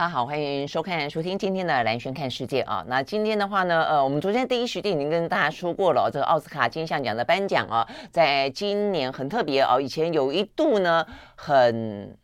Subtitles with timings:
[0.00, 2.82] 大家好，欢迎收看、收听今天的蓝轩看世界啊。
[2.88, 9.78] 那今天的话呢，呃，我们昨天第一时间已经跟大家说过了，这个奥斯卡金像奖的颁奖啊，在今年很特别哦。
[9.78, 12.16] 以前有一度呢，很。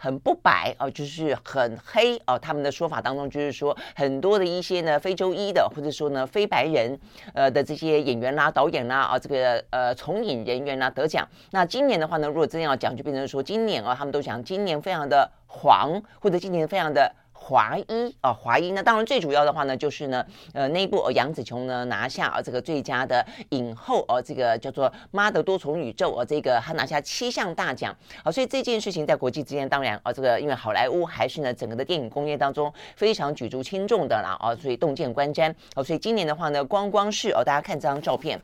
[0.00, 2.38] 很不白哦，就是很黑哦。
[2.38, 6.96] 他们的说法当中，就是说很多的一些呢非洲裔的，或者说呢非白人，
[7.34, 11.26] 呃的这些演员啦、导演啦啊，这个呃从影人员啦得奖。
[11.50, 17.12] 那今年的话呢，如果真要讲，就变成说今年啊，他们都讲今年非常的黄，或者今年非常的。
[17.48, 18.72] 华裔啊，华裔。
[18.72, 27.96] 那当然最主要的话呢，就是呢，呃，那一部杨紫琼呢拿下啊这个最佳的影后哦，这个叫做《妈的多重宇宙》哦，这个她拿下七项大奖。
[28.22, 35.50] 啊，所以这件事情在国际之间，当然啊，这个因为好莱坞还是呢整个的电影工业当中非常举足轻重的啦啊，所以洞见观瞻。
[35.74, 38.38] 哦，所以今年的话呢，光光是哦，大家看这张照片。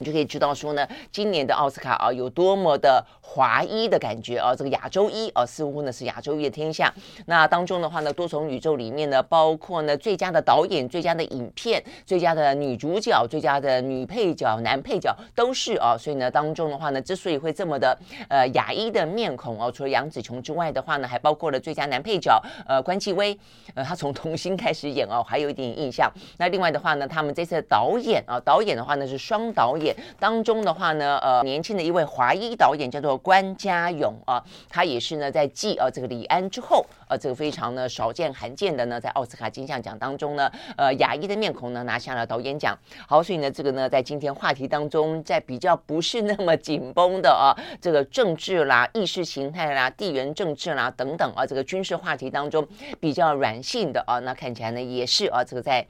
[0.00, 6.92] 你就可以知道说呢，今年的奥斯卡啊有多么的华裔的感觉啊，这个亚洲裔啊似乎呢是亚洲裔的天下。
[7.26, 15.94] 那当中的话呢，多重宇宙里面呢，包括呢最佳的导演、最佳的影片、最佳的女主角、最佳的女配角、男配角都是啊。
[15.98, 17.94] 所以呢，当中的话呢，之所以会这么的
[18.30, 23.38] 呃亚裔的面孔哦，除了杨紫琼之外的话呢，还包括了最佳男配角呃关继威，
[23.74, 26.10] 呃他从童星开始演哦，还有一点印象。
[26.38, 29.89] 那另外的话呢，他们这次的导演啊，导演的话呢是双导演。
[30.18, 42.76] 当中的话呢，呃，年轻的一位华裔导演叫做关家永啊，他也是呢在继呃这个李安之后，呃，这个非常呢少见罕见的呢，在奥斯卡金像奖当中呢，呃，亚裔的面孔呢拿下了导演奖。
[43.06, 52.66] 好，所以呢，这个呢在今天话题当中，在比较不是那么紧绷的啊，这个政治啦、意识形态啦、地缘政治啦等等啊，这个军事话题当中
[52.98, 55.86] 比较软性的啊，那看起来呢也是啊，这个在。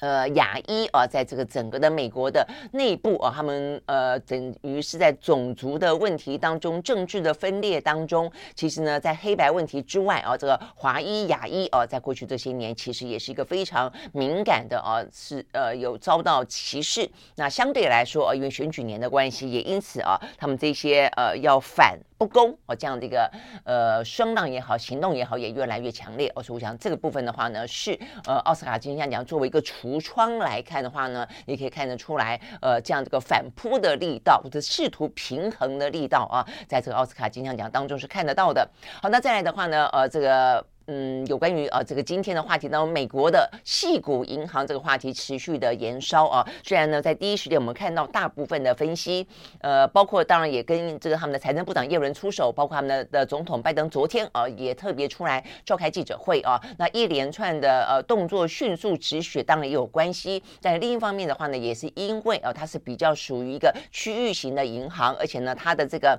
[0.00, 17.08] 呃，亚裔啊，在这个整个的美国的内部啊，他们呃，等于是在种族的问题当中、政治的分裂当中，其实呢，在黑白问题之外啊，这个华裔、亚裔啊，在过去这些年，其实也是一个非常敏感的啊，是呃，有遭到歧视。
[17.36, 21.98] 那相对来说啊，因为选举年的关系，也因此啊，他们这些呃要反。
[22.18, 23.30] 不公哦，这样的一个
[23.62, 26.32] 呃声浪也好，行动也好，也越来越强烈。
[26.34, 27.92] 哦，所以我想这个部分的话呢，是
[28.24, 38.68] 呃奥斯卡金像奖作为一个橱窗来看的话呢，你可以看得出来，呃，这样这个反扑的力道或者试图平衡的力道啊，在这个奥斯卡金像奖当中是看得到的。
[39.00, 40.66] 好，那再来的话呢，呃，这个。
[40.88, 46.46] 嗯，有关于啊这个今天的话题当中，美国的矽谷银行这个话题持续的延烧啊。
[46.62, 49.26] 虽然呢，在第一时间我们看到大部分的分析，
[49.60, 56.60] 呃，包括当然也跟这个他们的财政部长耶伦出手，包括他们的的总统拜登昨天啊也特别出来召开记者会啊。
[56.78, 60.40] 那一连串的呃动作迅速止血，当然也有关系。
[60.62, 66.16] 但另一方面的话呢，也是因为啊它是比较属于一个区域型的银行，而且呢它的这个。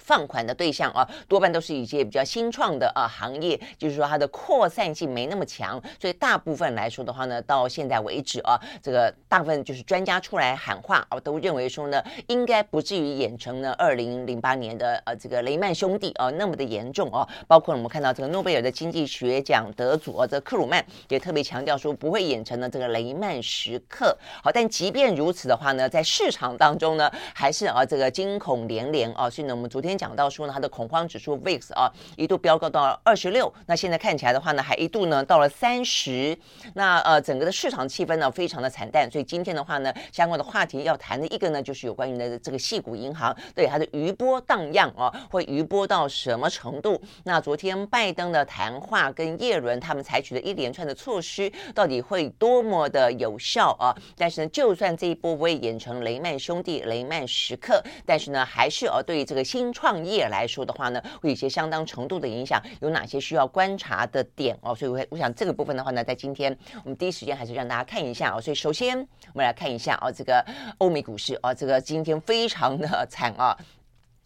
[0.00, 24.16] 放款的对象啊，多半都是一些比较新创的啊行业，就是说它的扩散性没那么强，所以大部分来说的话呢，到现在为止啊，这个大部分就是专家出来喊话啊，都认为说呢，应该不至于演成呢二零零八年的呃这个雷曼兄弟啊那么的严重啊，包括我们看到这个诺贝尔的经济学奖得主啊，这克鲁曼也特别强调说不会演成呢这个雷曼时刻。
[24.42, 29.89] 好，但即便如此的话呢，在市场当中呢，还是啊这个惊恐连连啊，所以呢，我们昨天。
[29.96, 36.36] 讲到说呢，它的恐慌指数 VIX 啊一度飙高到二十六，那现在看起来的话呢，还一度呢到了三十。
[36.74, 47.00] 那呃，整个的市场气氛呢非常的惨淡，所以今天的话呢，相关的话题要谈的一个呢，就是有关于的这个矽谷银行对它的余波荡漾啊，会余波到什么程度？
[47.24, 53.96] 那昨天拜登的谈话跟叶伦他们采取的一连串的措施，到底会多么的有效啊？
[54.16, 60.00] 但是呢，就算这一波不会演成雷曼兄弟、雷曼时刻，但是呢，还是呃对于这个新创。
[60.00, 64.74] 业来说的话呢，会有一些相当程度的影响，有哪些需要观察的点哦？
[64.74, 68.40] 所以，我我想这个部分的话呢，在今天我们第一时间还是让大家看一下哦。
[68.40, 70.42] 所以，首先我们来看一下哦，这个
[70.78, 73.56] 欧美股市哦，这个今天非常的惨啊。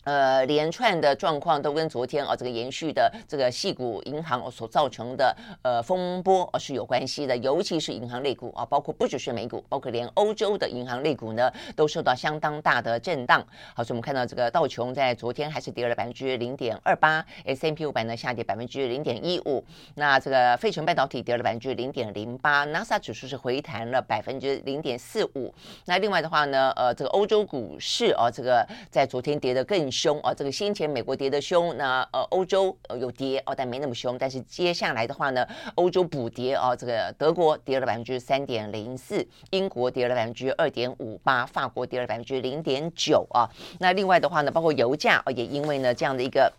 [0.05, 13.43] 呃，连串的状况都跟昨天啊这个延续的这个细股银行所造成的呃风波是有关系的，尤其是银行类股啊，包括不只是美股，包括连欧洲的银行类股呢，都受到相当大的震荡。
[13.75, 19.65] 好，所以我们看到这个道琼在昨天还是跌了百分之零点二八，S&P 五百呢下跌百分之零点一五，
[19.95, 25.55] 那这个费城半导体跌了百分之零点零八，纳斯达指数是回弹了百分之零点四五。
[25.87, 29.94] 那另外的话呢，呃，这个欧洲股市啊，这个在昨天跌得更。
[29.95, 30.35] 凶啊！
[30.35, 34.19] 这个先前美国跌的凶，那呃欧洲有跌哦，但没那么凶。
[34.19, 35.47] 但是接下来的话呢，
[35.77, 43.49] 欧洲补跌哦，这个德国跌了百分之三点零四，英国跌了百分之二点五八，法国跌了百分之零点九啊。
[43.79, 46.53] 那另外的话呢，包括油价啊，也因为呢这样的一个。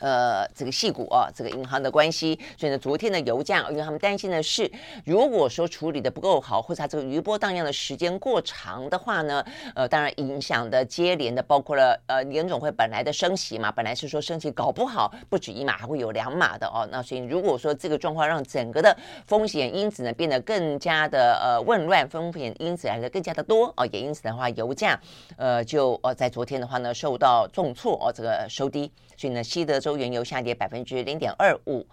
[0.00, 4.70] 呃，这个矽谷啊，这个银行的关系，所以呢，昨天的油价，因为他们担心的是，
[5.04, 9.44] 如果说处理的不够好，或者它这个余波荡漾的时间过长的话呢，
[9.74, 16.86] 呃，当然影响的接连的包括了呃联总会本来的升息嘛，本来是说升息搞不好不止一码，还会有两码的哦。
[16.90, 18.96] 那所以如果说这个状况让整个的
[19.26, 24.98] 风险因子呢变得更加的呃混乱，风险因子来的更加的多哦，也因此的话，油价
[25.36, 29.76] 呃就呃在昨天的话呢受到重挫哦，这个收低，所以呢，西德。
[29.86, 31.86] 州原油下跌百分之零点二五，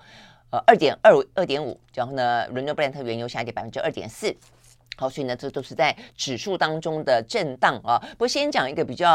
[0.49, 4.35] 呃，二点二二点五，然后呢，伦敦布兰特原油下跌百分之二点四。
[4.95, 7.97] 好，所以呢，这都是在指数当中的震荡啊。
[8.11, 9.09] 不过，先讲一个比较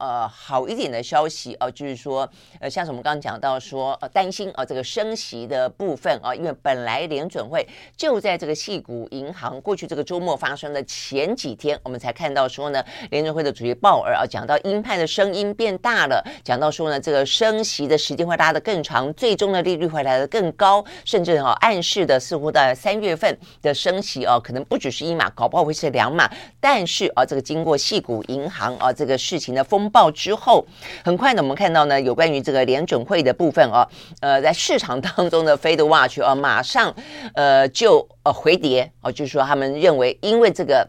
[0.00, 2.28] 呃好一点的消息啊，就是说，
[2.58, 7.64] 呃，像是我们刚刚讲到说，呃，担心啊这个升息的部分啊，因为本来联准会
[7.96, 24.63] 就在这个细谷银行过去这个周末发生的前几天，我们才看到说呢，联准会的主席鲍尔啊讲到鹰派的声音变大了，讲到说呢，这个升息的时间会拉得更长，最终的利率会来得更高，甚至啊暗示的似乎在三月份的升息啊可能。
[24.64, 26.30] 不只是一码，搞不好会是两码。
[26.60, 30.66] 但是啊，这个经过细谷银行啊这个事情的风暴之后，
[31.04, 33.88] 很快呢，我们看到呢，有关于这个联准会的部分啊，
[34.20, 36.94] 呃，在市场当中的 Fed Watch 啊，马上
[37.34, 40.88] 呃就呃回跌啊，就是说他们认为，因为这个。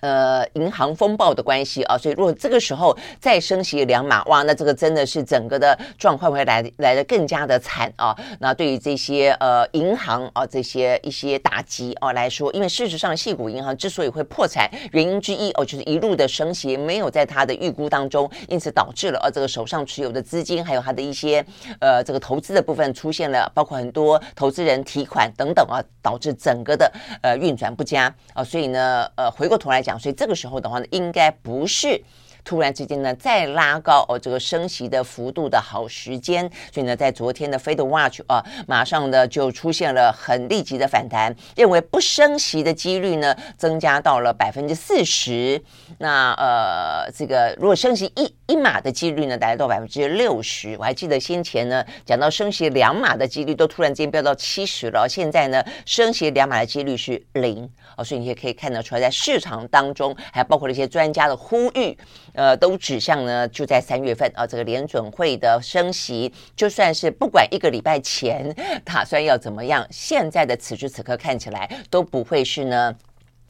[0.00, 8.14] 呃，银行风暴的关系啊，所以如果这个时候再升息两码，哇，那这个真的是整个的状况会来来的更加的惨啊。
[8.38, 21.44] 那对于这些呃银行啊，这些一些打击啊来说，因为事实上，矽谷银行之所以会破产，原因之一哦，就是一路的升息没有在它的预估当中，因此导致了呃这个手上持有的资金，还有它的一些
[21.80, 28.44] 呃这个投资的部分出现了，包括很多投资人提款等等啊，导致整个的呃运转不佳啊。
[28.44, 29.85] 所以呢，呃回过头来。
[29.86, 32.02] 讲，所以这个时候的话呢，应该不是。
[32.46, 45.60] 突然之间呢，再拉高哦，这个升息的幅度的好时间，所以呢，在昨天的 Fed Watch 啊，马上呢就出现了很立即的反弹，认为不升息的几率呢增加到了百分之四十。
[45.98, 50.76] 那呃，这个如果升息一一码的几率呢，达到百分之六十。
[50.78, 61.98] 我还记得先前呢讲到升息两码的几率都突然间飙到七十了，现在呢升息两码的几率是零哦，所以你也可以看得出来，在市场当中还包括了一些专家的呼吁。
[62.36, 68.54] 呃，都指向呢，就在三月份啊，这个联准会的升息，就算是不管一个礼拜前
[68.84, 72.94] 打算要怎么样，现在的此时此刻看起来都不会是呢。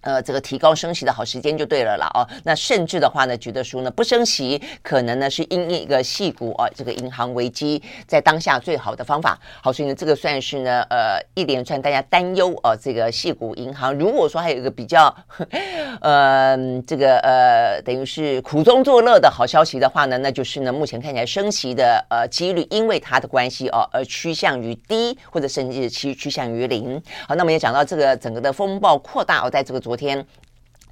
[0.07, 2.23] 呃，这个提高升息的好时间就对了啦哦。
[2.45, 9.37] 那甚至的话呢，觉得说呢，不升息可能呢是因一个细股啊，这个银行危机在当下最好的方法。
[9.61, 13.93] 好，所以呢，这个算是呢，呃，一连串大家担忧啊，这个细股银行。
[13.99, 15.13] 如果说还有一个比较，
[16.01, 16.57] 呃，
[16.87, 27.03] 这个呃，等于是苦中作乐的好消息的话呢，那就是呢，目前看起来升息的呃几率，因为它的关系哦，而趋向于低，或者甚至趋趋向于零。
[27.27, 29.96] 好，那么也讲到这个整个的风暴扩大哦，在这个昨。
[29.97, 30.25] 天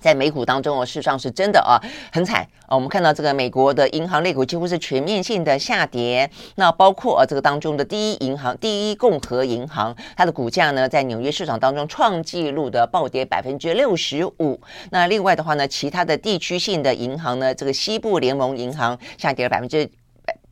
[0.01, 1.81] 在美股当中哦，事实上是真的啊，
[2.13, 2.75] 很惨啊。
[2.75, 14.61] 我们看到这个美国的银行类股几乎是全面性的下跌，那包括啊这个当中的第一银行、第一共和银行，它的股价呢在纽约市场当中创纪录的暴跌百分之六十五。
[14.91, 19.91] 那另外的话呢，其他的地区性的银行呢，这个西部联盟银行下跌了百分之。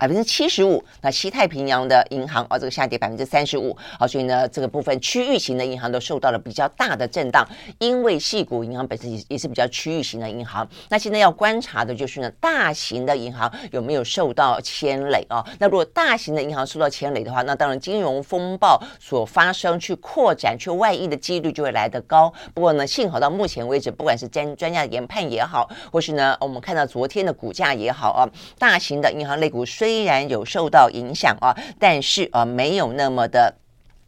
[0.02, 10.68] 百分之七十五，那西太平洋的银行哦，这个下跌百分之三十五，好，所以呢，这个部分区域型的银行都受到了比较大的震荡，因为系股银行本身也也是比较区域型的银行。
[10.88, 15.46] 那现在要观察的就是呢，大型的银行有没有受到牵累啊？
[15.60, 22.32] 那如果大型的银行受到牵累的话，那当然金融风暴所发生去扩展去外溢的几率就会来得高。
[22.52, 28.26] 不过呢，幸好到目前为止，不管是专专家研判也好，或是呢，我们看到昨天的股价也好啊，
[28.58, 33.54] 大型的银行类股虽虽然有受到影响啊，但是啊，没有那么的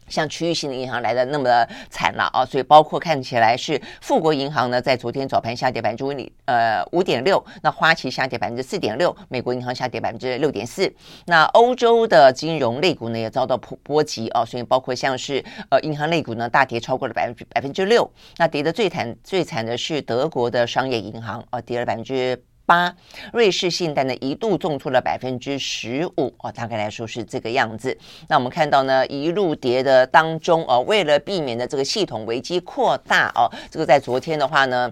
[0.09, 6.11] 像区域性的银行来的那么的惨了啊，所以包括看起来是富国银行呢，在昨天早盘下跌百分之五
[6.45, 10.91] 呃五点六，那花旗下跌百分之四点六，美国银行下跌百分之六点四，
[11.27, 22.43] 那欧洲的金融类股呢也遭到波波及啊，所以包括像是呃银行类股呢大跌超过了百分之百分之六，那跌得最惨最惨的是德国的商业银行啊，跌了百分之。
[22.65, 22.95] 八，
[23.31, 27.97] 瑞士信贷呢一度重挫了百分之十五哦，大概来说是这个样子。
[28.27, 34.91] 那我们看到呢，一路跌的当中哦，为了避免的这个系统危机扩大哦，这个在昨天的话呢。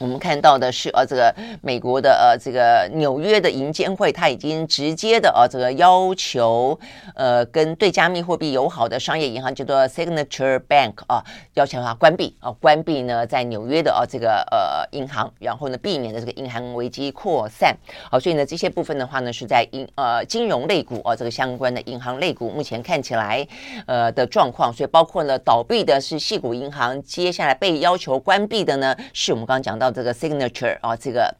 [0.00, 1.32] 我们看到的是，呃，这个
[1.62, 6.76] 美国的呃，这个纽约的银监会，它已经直接的呃，这个要求，
[7.14, 11.22] 呃，跟对加密货币友好的商业银行叫做 Signature Bank 啊，
[11.54, 17.76] 要求它关闭啊，关闭呢在纽约的呃这个呃银行，然后呢避免的这个银行危机扩散。
[18.10, 23.46] 好，所以呢这些部分的话呢是在银呃金融类股啊这个相关的银行类股，目前看起来
[23.86, 29.83] 呃的状况，所以包括呢倒闭的是系股银行，接下来被要求关闭的呢是我们刚刚讲到。
[29.84, 31.34] 到这个 Signature 啊，这个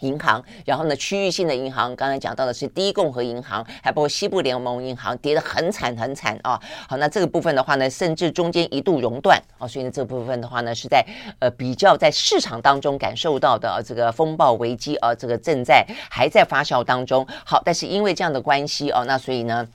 [0.00, 6.58] 银行，然后呢，区域性的银行，刚才讲到的是第一共和银行，还包括西部联盟银行，跌得很惨很惨啊。
[6.88, 11.04] 好，那这个部分的话呢，甚至中间一度熔断啊，所以呢，这部分的话呢，是在
[11.38, 17.26] 呃比较在市场当中感受到的这个风暴危机啊，这个正在还在发酵当中。
[17.44, 19.68] 好，但是因为这样的关系哦，那所以呢。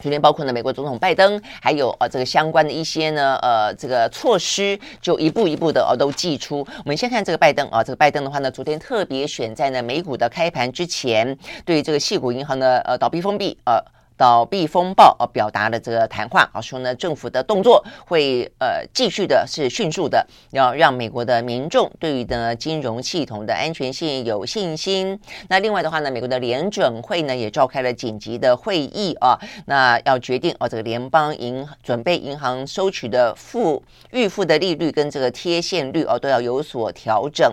[0.00, 6.66] 昨天包括呢，美国总统拜登，还有呃这个相关的一些呢呃这个措施，就一步一步的呃都寄出。
[6.78, 13.78] 我们先看这个拜登啊，这个拜登的话呢，昨天特别选在呢美股的开盘之前，对于这个系股银行的呃倒闭封闭呃。
[14.20, 25.18] 倒闭风暴啊，表达了这个谈话啊，说呢，政府的动作会呃继续的是迅速的，要让美国的民众对于呢金融系统的安全性有信心。
[25.48, 37.50] 那另外的话呢，美国的联准会呢也召开了紧急的会议啊，那要决定啊这个联邦银准备银行收取的付预付的利率跟这个贴现率啊都要有所调整。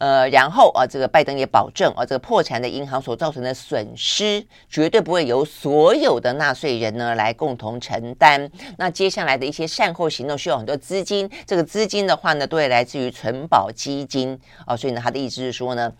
[0.00, 5.97] 呃，然后啊这个拜登也保证啊这个破产的银行所造成的损失绝对不会有所。
[5.98, 15.92] 有的纳税人呢来共同承担，那接下来的一些善后行动需要很多资金，这个资金的话呢，都会来自于存保基金哦，所以呢，他的意思是说呢，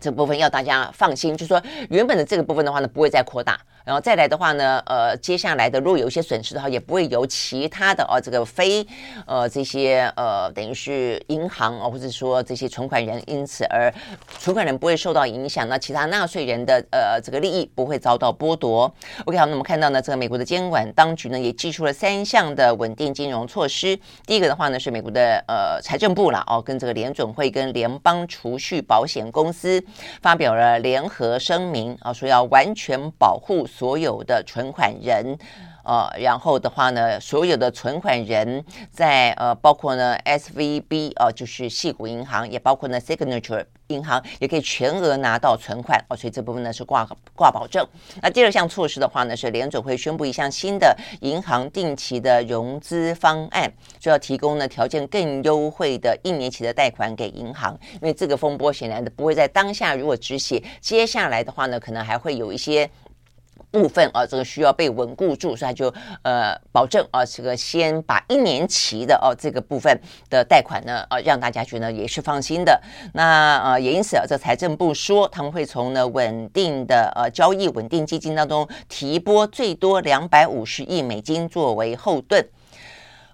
[0.00, 3.60] 这部分要大家放心，就是说原本的这个部分的话呢，不会再扩大。
[3.86, 8.84] 然后再来的话呢，呃，接下来的如果有一些损失的话，也不会由其他的哦，这个非
[9.28, 13.94] 呃这些呃等于是银行哦，或者说这些存款人因此而
[14.40, 18.92] 存款人不会受到影响，那其他纳税人的呃这个利益不会遭到剥夺。
[19.24, 23.96] OK，好，那我们看到呢，这个美国的监管当局呢也寄出了三项的稳定金融措施。
[24.26, 29.80] 第一个的话呢是美国的呃财政部啦哦，跟这个联准会跟联邦储蓄保险公司
[30.20, 33.64] 发表了联合声明啊，说要完全保护。
[33.76, 35.36] 所有的存款人，
[35.84, 47.86] 呃，然后的话呢，所有的存款人在呃，包括呢 SVB 呃，就是矽谷银行，也包括呢 Signature 银行，也可以全额拿到存款哦，所以这部分呢是挂挂保证。
[48.22, 62.88] 那第二项措施的话呢，是联准会宣布一项新的银行定期的融资方案，就要提供呢条件更优惠的一年期的贷款给银行，因为这个风波显然的不会在当下如果止血，接下来的话呢，可能还会有一些。
[63.76, 65.92] 部分啊，这个需要被稳固住，所以就
[66.22, 72.80] 呃保证啊，这个先把一年期的哦、这个部分的贷款呢，啊，让大家觉得也是放心的。
[73.12, 82.44] 那呃也因此啊，这财政部说他们会从呢稳定的呃、交易稳定基金当中提拨最多两百五十亿美金作为后盾。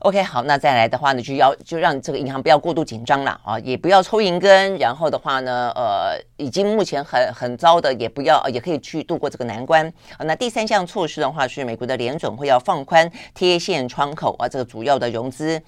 [0.02, 9.92] OK，好，那再来的话呢，就要就让这个银行不要过度紧张了啊，也不要抽银根，然后的话呢，呃，已经目前很很糟的，也不要，也可以去度过这个难关。
[10.18, 15.62] 那第三项措施的话，是美国的联准会要放宽贴现窗口啊，这个主要的融资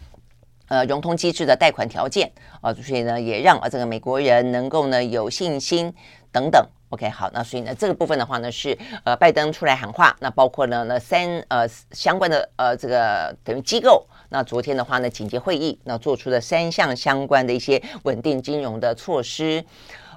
[0.67, 2.29] 呃融通机制的贷款条件
[2.61, 5.95] 啊，所以呢，也让啊这个美国人能够呢有信心
[6.33, 6.67] 等等。
[6.89, 19.65] OK，好，那所以呢，这个部分的话呢，是呃，拜登出来喊话，那包括呢，那三呃相关的呃这个等于机构，那昨天的话呢，紧急会议，那做出了三项相关的一些稳定金融的措施。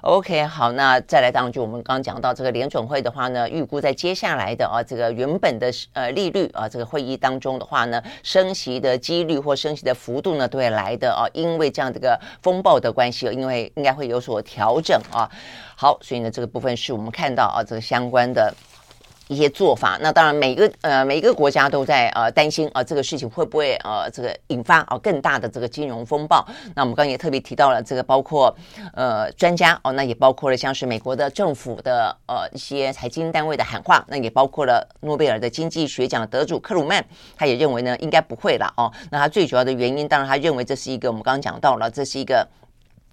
[0.02, 15.28] OK，好，那再来，当然就我们刚刚讲到这个联准会的话呢，预估在接下来的啊这个原本的呃利率啊这个会议当中的话呢，升息的几率或升息的幅度呢都会来的啊，因为这样这个风暴的关系，因为应该会有所调整啊。
[15.74, 18.54] 好，所以呢这个部分是我们看到啊这个相关的
[19.28, 26.46] 一些做法，那当然每个呃每一个国家都在呃担心啊、呃、这个事情会不会呃这个引发啊、呃、更大的这个金融风暴。
[26.74, 28.54] 那我们刚刚也特别提到了这个，包括
[28.94, 37.04] 呃专家哦，那也包括了像是美国的政府的呃一些财经单位的喊话，那也包括了诺贝尔的经济学奖得主克鲁曼，
[37.36, 38.90] 他也认为呢应该不会了哦。
[39.10, 42.48] 那他最主要的原因，当然他认为这是一个我们刚刚讲到了，这是一个。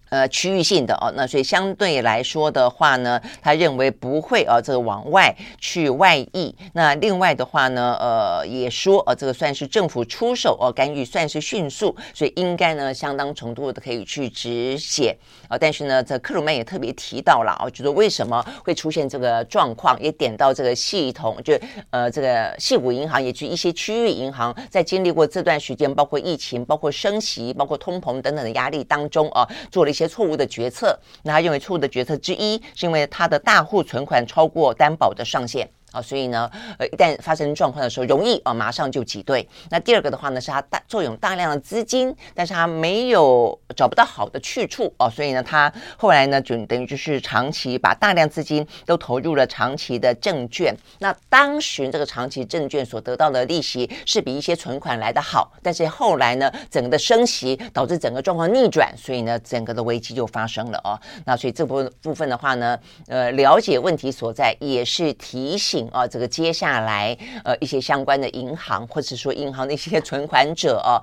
[0.09, 6.55] 呃，区域性的哦，那所以相对来说的话呢，他认为不会啊，这个往外去外溢。
[6.73, 15.57] 那另外的话呢，呃，也说呃，这个算是政府出手哦，干预算是迅速，所以应该呢相当程度的可以去止血啊。
[15.57, 21.57] 但是呢，这克鲁曼也特别提到了啊，就是为什么会出现这个状况，也点到这个系统，就
[21.89, 35.69] 呃这个矽谷银行，也就一些区域银行在经历过这段时间，包括疫情、包括升息、包括通膨等等的压力当中啊，做了一些错误的决策，那他认为错误的决策之一是因为他的大户存款超过担保的上限。
[35.95, 39.47] 啊，所以呢，呃，一旦发生状况的时候，容易啊，马上就挤兑。
[39.69, 50.75] 那第二个的话呢，是它大作用大量的资金，但是它没有找不到好的去处哦，所以呢，它后来呢，就等于就是长期把大量资金都投入了长期的证券。
[50.99, 60.99] 那当时这个长期证券所得到的利息是比一些存款来的好，但是后来呢，整个的升息导致整个状况逆转，所以呢，整个的危机就发生了哦。
[61.25, 65.84] 那所以这部部分的话呢，呃，了解问题所在也是提醒。
[65.91, 71.01] 啊，这个接下来呃一些相关的银行，或者说银行的一些存款者啊。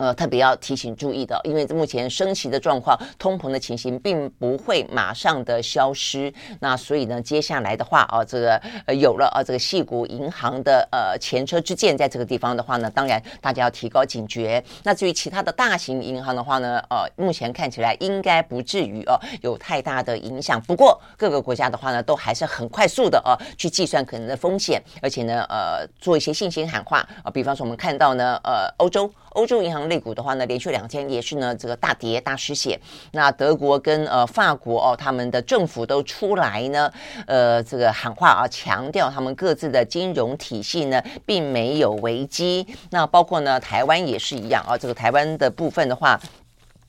[0.00, 6.32] 呃，特别要提醒注意的，因为目前升息的状况、通膨的情形并不会马上的消失。
[6.60, 14.64] 那所以呢，接下来的话啊，这个呃有了啊，这个细谷银行的呃前车之鉴，在这个地方的话呢，当然大家要提高警觉。
[14.84, 20.58] 那至于其他的大型银行的话呢，呃，目前看起来应该不至于哦、呃、有太大的影响。
[20.62, 29.12] 不过各个国家的话呢，都还是很快速的哦、呃、去计算可能的风险，而且呢，呃，做一些信心喊话啊、比方说，我们看到呢，呃，欧洲。
[29.30, 32.78] 欧洲银行类股的话呢，连续两天也是呢这个大跌大失血。
[33.12, 36.92] 那德国跟呃法国哦，他们的政府都出来呢，
[37.26, 42.66] 呃这个喊话啊，强调他们各自的金融体系呢并没有危机。
[42.90, 46.20] 那包括呢台湾也是一样啊，这个台湾的部分的话。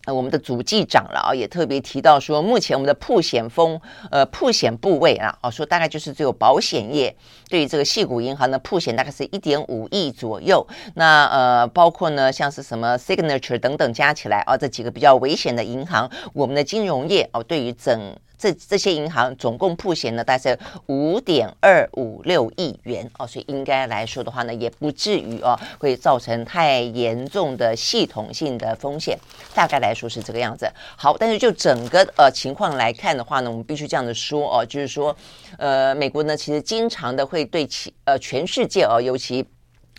[0.05, 3.79] 呃，我们的主计长了啊，也特别提到说，目前我们的曝险风，
[4.09, 7.15] 呃，曝险部位啊，哦，说大概就是只有保险业
[7.49, 10.65] 对于这个细股银行的曝险大概是一点五亿左右。
[10.95, 18.15] 那呃，包括呢，像是什么 Signature 等等加起来啊，这几个比较危险的银行，我们的金融业哦，对于整。
[18.41, 20.57] 这这些银行总共曝险呢，大概是
[20.87, 29.15] 五点二五六亿元哦，所以应该来说的话呢，也不至于哦，会造成太严重的系统性的风险。
[29.53, 30.67] 大概来说是这个样子。
[30.97, 35.15] 好，但是就整个呃情况来看的话呢，我们必须这样子说哦，就是说，
[35.59, 39.45] 呃，美国呢其实经常的会对其呃全世界哦，尤其。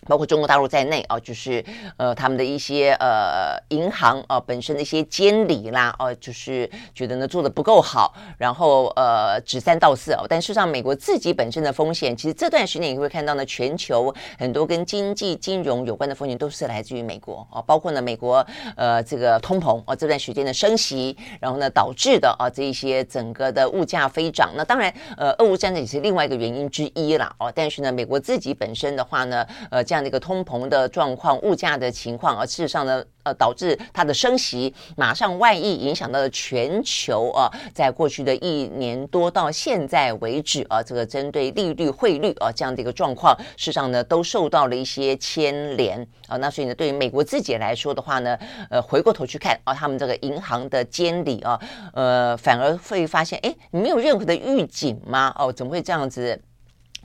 [0.06, 1.64] 包括中国大陆在内啊，就是
[1.96, 10.26] 呃他们的一些呃银行啊本身的一些监理啦，哦、就是觉得呢做得不够好，然后呃指三道四哦。
[10.28, 24.50] 但事实上，美国自己本身的风险，其实这段时间你会看到呢，全球很多跟经济金融有关的风险都是来自于美国啊，包括呢美国呃这个通膨啊这段时间的升息，然后呢导致的啊这一些整个的物价飞涨。
[24.56, 27.52] 那当然呃俄乌战争也是另外一个原因之一啦哦。
[27.54, 29.84] 但是呢，美国自己本身的话呢，呃。
[29.92, 37.52] 这样的一个通膨的状况、物价的情况，而事实上呢，呃，导致它的升息马上外溢，影响到了全球啊。
[37.74, 46.38] 在过去的一年多到现在为止啊，这个针对利率、汇率啊这样的一个状况，事实上呢，都受到了一些牵连啊。
[46.38, 48.38] 那所以呢，对于美国自己来说的话呢，
[48.70, 51.60] 呃，回过头去看啊，他们这个银行的监理啊，
[51.92, 55.34] 呃，反而会发现，哎，你没有任何的预警吗？
[55.38, 56.40] 哦，怎么会这样子？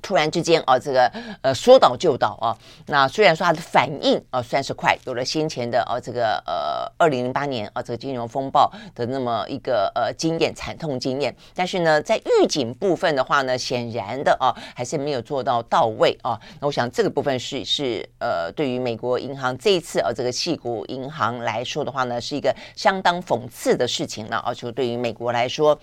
[0.08, 2.56] 突然之间啊，这个呃说倒就倒啊。
[2.86, 16.39] 那虽然说它的反应啊算是快，有了先前的啊这个呃二零零八年啊这个金融风暴的那么一个呃经验惨痛经验，但是呢在预警部分的话呢，显然的啊还是没有做到到位啊。
[16.62, 24.54] 那我想这个部分是是呃对于美国银行这一次啊这个系股银行来说的话呢，是一个相当讽刺的事情了啊。
[24.54, 25.78] 就对于美国来说。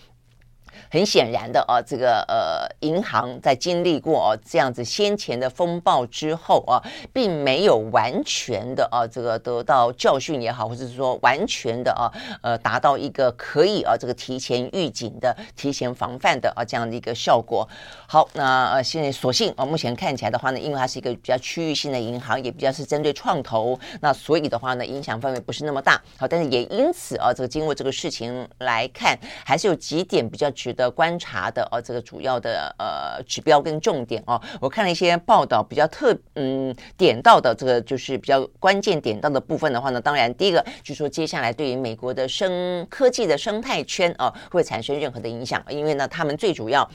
[0.90, 6.80] 很显然的啊，这个呃，银行在经历过啊这样子先前的风暴之后啊，
[7.12, 12.10] 并没有完全的啊这个得到教训也好，或者是说完全的啊
[12.42, 17.68] 呃达到一个可以啊这个提前预警的、提前防范的啊这样的一个效果。
[18.06, 26.00] 好，那呃现在所幸啊，目前看起来的话呢，因为它是一个比较区域性的银行，也比较是针对创投，那所以的话呢，影响范围不是那么大。
[26.16, 30.50] 好，但是也因此啊，这个经过这个事情来看，还是有几点比较。
[30.64, 46.90] 值得观察的哦，这个主要的呃指标跟重点哦，我看了一些报道，比较特嗯点到的这个就是比较关键点到的部分的话呢，当然第一个就是说接下来对于美国的生科技的生态圈哦会产生任何的影响，因为呢他们最主要。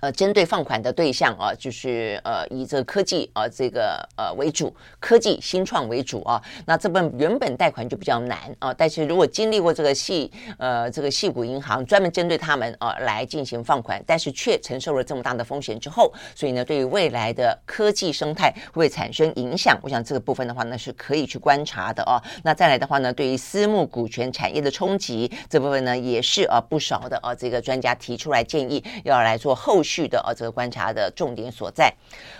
[0.00, 6.40] 呃，针对放款的对象啊，就是呃以这个科技啊这个呃为主，科技新创为主啊。
[6.64, 19.78] 那这本原本贷款就比较难啊，但是如果经历过这个系呃这个系股银行专门针对他们啊来进行放款，但是却承受了这么大的风险之后，所以呢，对于未来的科技生态会会产生影响？
[19.82, 22.22] 我想这个部分的话呢是可以去观察的啊。
[22.42, 30.08] 那再来的话呢，对于私募股权产业的冲击这部分呢，也是啊不少的啊这个专家提出来建议要来做后续。
[30.08, 31.92] 的啊，这个观察的重点所在。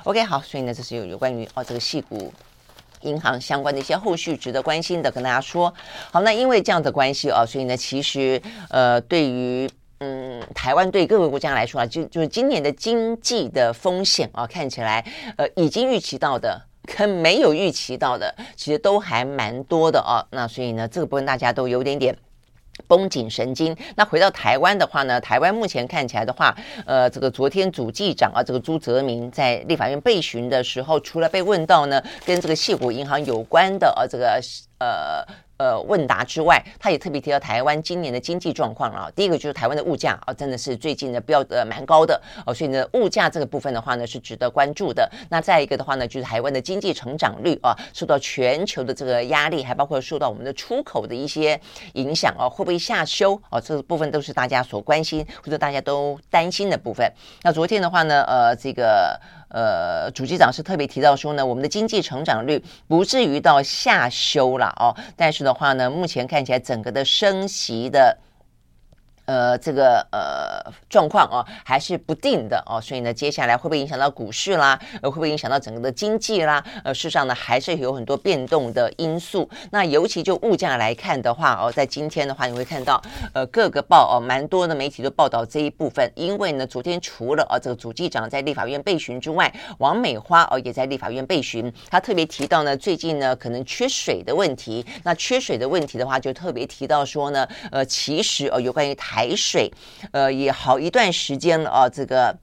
[0.04, 2.32] OK，好，所以呢，这是有有关于哦这个矽谷
[3.00, 5.72] 银行相关的一些后续值得关心的，跟大家说。
[6.12, 15.04] 好，那因为这样的关系啊，所以呢，其实呃，对于嗯台湾对各个国家来说啊，就就是今年的经济的风险啊，看起来
[15.36, 16.60] 呃已经预期到的
[16.96, 20.24] 跟没有预期到的，其实都还蛮多的啊。
[20.30, 22.16] 那所以呢，这个部分大家都有点点。
[22.86, 23.76] 绷紧神经。
[23.96, 26.56] 那回到台湾的话呢，台湾目前看起来的话，
[26.86, 34.40] 呃，这个昨天主计长啊，这个朱泽民在立法院被询的时候，除了被问到呢，跟这个系股银行有关的啊，这个
[34.78, 35.43] 呃。
[35.56, 39.08] 呃，问答之外，他也特别提到台湾今年的经济状况啊。
[39.14, 45.08] 第一个就是台湾的物价啊，真的是最近的标的蛮高的哦，所以呢，物价这个部分的话呢，是值得关注的。
[45.30, 51.60] 那再一个的话呢，就是台湾的经济成长率啊，受到全球的这个压力，还包括受到我们的出口的一些
[51.92, 53.60] 影响啊，会不会下修啊？
[53.60, 57.08] 这个部分都是大家所关心或者大家都担心的部分。
[57.42, 59.20] 那昨天的话呢，呃，这个。
[59.54, 68.18] 呃，主机长是特别提到说呢，我们的经济成长率不至于到下修了哦，但是的话呢，目前看起来整个的升息的。
[69.26, 74.78] 呃，这个呃状况哦，还是不定的哦，所以呢，接下来会不会影响到股市啦？
[75.00, 76.62] 呃，会不会影响到整个的经济啦？
[76.84, 79.48] 呃，事实上呢，还是有很多变动的因素。
[79.70, 83.00] 那尤其就物价来看的话哦，在今天的话，你会看到
[83.32, 86.06] 呃各个报哦，蛮多的媒体都报道这一部分。
[86.14, 94.84] 因为呢，昨天除了哦这个主机长在立法院备询之外，王美花哦也在立法院备询，他特别提到呢，最近呢可能缺水的问题。
[95.02, 99.13] 那缺水的问题的话，就特别提到说呢，呃，其实哦有关于台。
[99.14, 99.70] 海水，
[100.10, 102.36] 呃，也好一段时间了啊，这个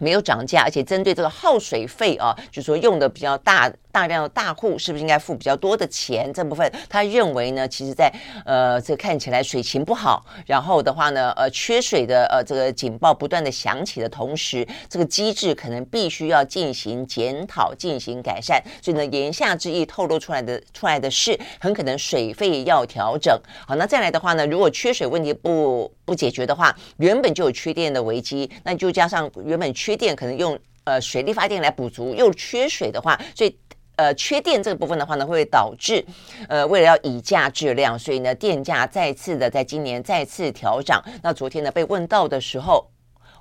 [0.00, 3.72] 没有涨价，而且针对这个耗水费啊，就是说用的比较大。
[3.90, 6.32] 大量的大户是不是应该付比较多的钱？
[6.32, 8.12] 这部分他认为呢，其实在
[8.44, 18.62] 呃，这看起来水情不好，然后的话呢，呃，缺水的呃这个警报不断的响起的同时，这个机制可能必须要进行检讨、进行改善。
[18.82, 23.36] 所以呢，言下之意透露出来的出来的是，很可能水费要调整。
[23.66, 33.56] 好，那再来的话呢，如果缺水问题不不解决的话，原本就有缺电的危机，那就加上原本缺电可能用呃水力发电来补足，又缺水的话，所以。
[33.98, 36.04] 呃，缺电这个部分的话呢，会导致，
[36.48, 41.02] 呃，为了要以价制量，所以呢，电价再次的在今年再次调涨。
[41.20, 42.88] 那昨天呢，被问到的时候。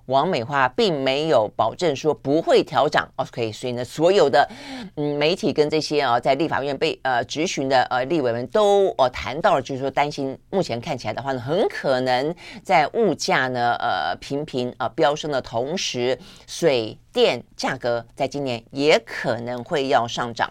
[0.07, 4.49] 王美花并没有保证说不会调涨，OK，所以呢，所有的
[4.95, 16.17] 嗯媒体跟这些啊在立法院被呃质询的呃立委们都呃谈到了，就是说担心目前看起来的话呢，很可能在物价呢呃频频啊飙升的同时，
[16.47, 20.49] 水电价格在今年也可能会要上涨。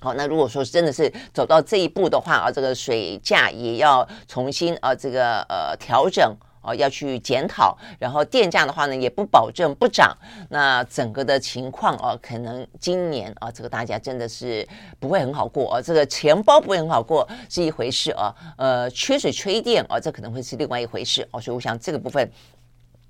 [0.00, 6.32] 好，那如果说真的是走到这一步的话啊，这个水价也要重新啊这个呃调整。
[6.68, 10.16] 哦，要去检讨，然后电价的话呢，也不保证不涨。
[10.50, 14.66] 那整个的情况哦，可能今年啊，这个大家真的是
[15.00, 21.40] 不会很好过啊，这个钱包不会很好过是一回事啊，呃，缺水缺电啊，这可能会是另外一回事哦。
[21.40, 22.30] 所以我想这个部分。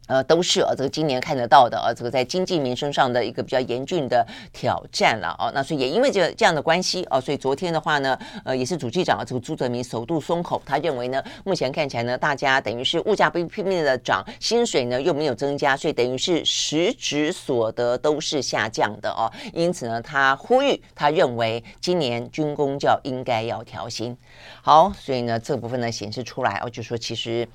[0.09, 5.53] 呃，都是啊，这个今年看得到的啊，这个在经济民生上的一个比较严峻的挑战了啊。
[5.55, 19.31] 那所以也因为这这样的关系啊，所以昨天的话呢，呃，也是主计长啊，这个朱泽民首度松口，他认为呢，目前看起来呢，大家等于是物价不拼命的涨，薪水呢又没有增加，所以等于是实质所得都是下降的哦。
[19.53, 24.17] 因此呢，他呼吁，他认为今年军公教应该要调薪。
[24.63, 27.47] 好，所以呢，这部分呢显示出来哦，就说其实。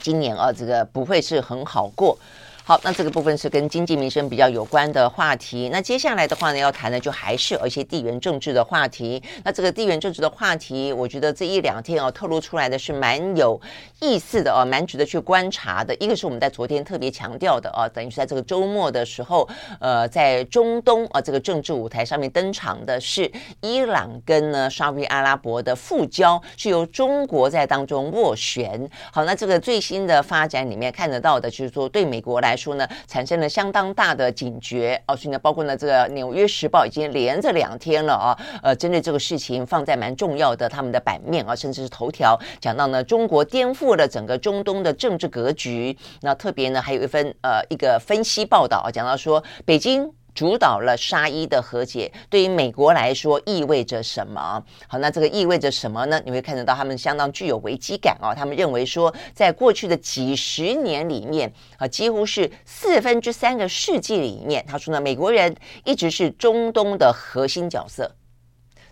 [0.00, 2.18] 今年啊，这个不会是很好过。
[2.68, 5.68] 好，那这个部分是跟经济民生比较有关的话题。
[5.72, 9.22] 那接下来的话呢，要谈的就还是有一些地缘政治的话题。
[9.44, 13.60] 那这个地缘政治的话题，我觉得这一两天哦，透露出来的是蛮有
[14.00, 15.94] 意思的哦，蛮值得去观察的。
[16.00, 19.48] 一个是我们在昨天特别强调的哦，等于是在这个周末的时候，
[19.78, 28.90] 呃，在中东啊这个政治舞台上面登场的是伊朗跟呢沙乌地阿拉伯的复交，是由中国在当中斡旋。
[29.12, 35.14] 好，那这个最新的发展里面看得到的就是说，对美国来说呢，产生了相当大的警觉哦。
[35.14, 45.96] 所以呢，包括呢这个《纽约时报》已经连着两天了啊，呃，针对这个事情放在蛮重要的他们的版面啊，甚至是头条，讲到呢中国颠覆了整个中东的政治格局。
[46.22, 50.10] 那特别呢还有一份呃一个分析报道啊，讲到说北京。
[50.36, 54.62] 主导了沙伊的和解，对于美国来说意味着什么？
[54.86, 56.20] 好，那这个意味着什么呢？
[56.26, 58.34] 你会看得到他们相当具有危机感哦。
[58.36, 68.14] 他们认为说，在过去的几十年里面啊，几乎是四分之三个世纪里面，他说呢，美国人一直是中东的核心角色。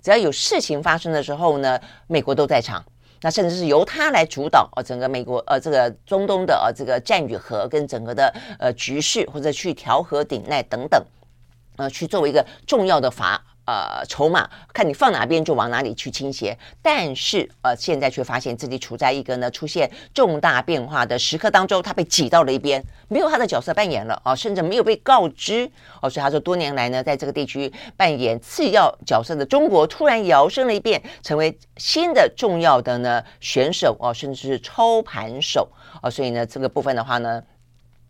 [0.03, 2.83] 只要有事情发生的时候呢，美国都在场。
[3.21, 11.03] 那甚至是由他来主导呃整个美国呃这个中东的呃这个战与和跟整个的呃局势，或者去调和顶鼐等等。
[11.77, 16.57] 呃，去作为一个重要的法呃筹码，看你放哪边就往哪里去倾斜。
[16.81, 25.69] 但是呃，现在却发现自己处在一个呢出现重大变化的时刻当中，他被挤到了一边，没有他的角色扮演了啊，甚至没有被告知
[26.01, 26.09] 哦。
[26.09, 35.69] 所以他说，多年来呢，在这个地区扮演次要角色的中国，突然摇身了一变，成为新的重要的呢选手哦，甚至是操盘手
[36.03, 36.11] 哦。
[36.11, 37.43] 所以呢，这个部分的话呢。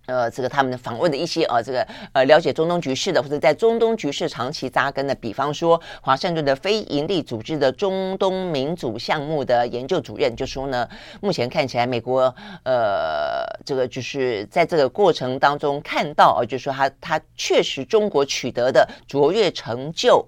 [0.07, 10.89] 呃，这个他们的访问的一些呃，这个呃，了解中东局势的，或者在中东局势长期扎根的，比方说华盛顿的非营利组织的中东民主项目的研究主任就说呢，
[11.21, 20.27] 目前看起来美国呃，这个就是在这个过程当中看到啊，就是说他他确实中国取得的卓越成就。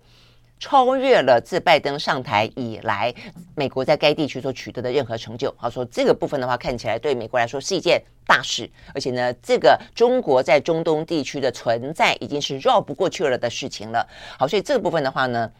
[0.59, 3.15] 超越了自拜登上台以来，
[3.55, 5.55] 美国在该地区所取得的任何成就。
[5.59, 14.07] 好，说这个部分的话，看起来对美国来说是一件大事，而且呢，这个中国在中东地区的存在已经是绕不过去了的事情了。
[14.39, 15.51] 好，所以这个部分的话呢。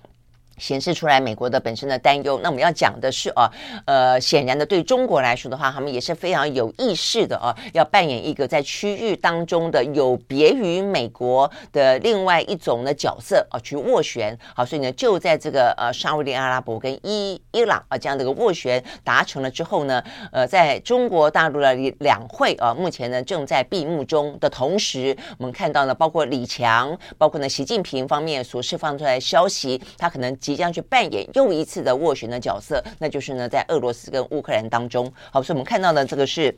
[0.59, 2.41] 显示出来美国的本身的担忧。
[2.43, 3.51] 那我们要讲的是啊，
[3.85, 14.37] 呃，显然的，对中国来说的话，他们也是非常有意识的啊，要扮演一个在区域当中的有别于美国的另外一种的角色啊，去斡旋。
[14.55, 30.35] 好，所以呢，就在这个呃沙乌地阿拉伯跟伊伊朗啊这样的一个斡旋达成了之后呢，呃，在中国大陆的两会啊，目前呢正在闭幕中的同时，我们看到呢，包括李强，包括呢习近平方面所释放出来的消息，他可能。
[30.47, 35.13] 即将去扮演又一次的斡旋的角色，那就是呢，在俄罗斯跟乌克兰当中。
[35.33, 36.57] 好，所以我们看到呢这个是，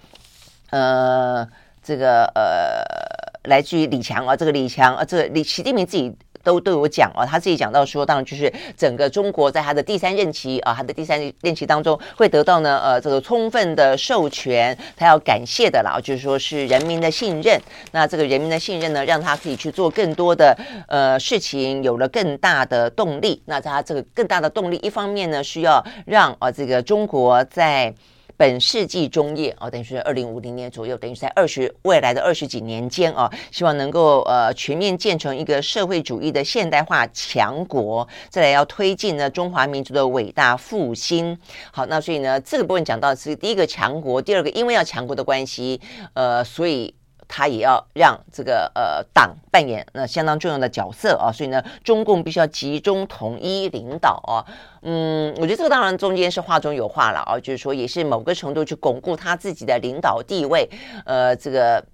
[0.69, 1.49] 呃，
[1.83, 6.15] 这个呃，来自于李强啊，这个李强啊，这个李习近平自己。
[6.49, 17.61] 都都有讲啊，他自己讲到说，当然就是整个中国在他的第三任期啊，他的第三任期当中会得到呢，呃，这个充分的授权，他要感谢的啦，就是说是人民的信任。
[17.93, 20.57] 那这个人民的信任呢，让他可以去做更多的
[20.89, 23.43] 呃事情，有了更大的动力。
[23.45, 27.95] 那他这个更大的动力，一方面呢，需要让啊这个中国在。
[28.39, 41.37] 本世纪中叶哦，等于是二零五零年左右，等于是在二十未来的二十几年间哦，希望能够呃全面建成一个社会主义的现代化强国，再来要推进呢中华民族的伟大复兴。
[41.73, 45.81] 好，那所以呢，这个部分讲到是第一个强国，第二个因为要强国的关系，
[46.15, 46.95] 呃，所以。
[47.29, 54.43] 他也要让这个呃党扮演那相当重要的角色啊，所以呢，中共必须要集中统一领导啊。
[54.83, 60.69] 嗯，我觉得这个当然中间是话中有话了啊，就是说也是某个程度去巩固他自己的领导地位，
[61.05, 61.85] 呃，这个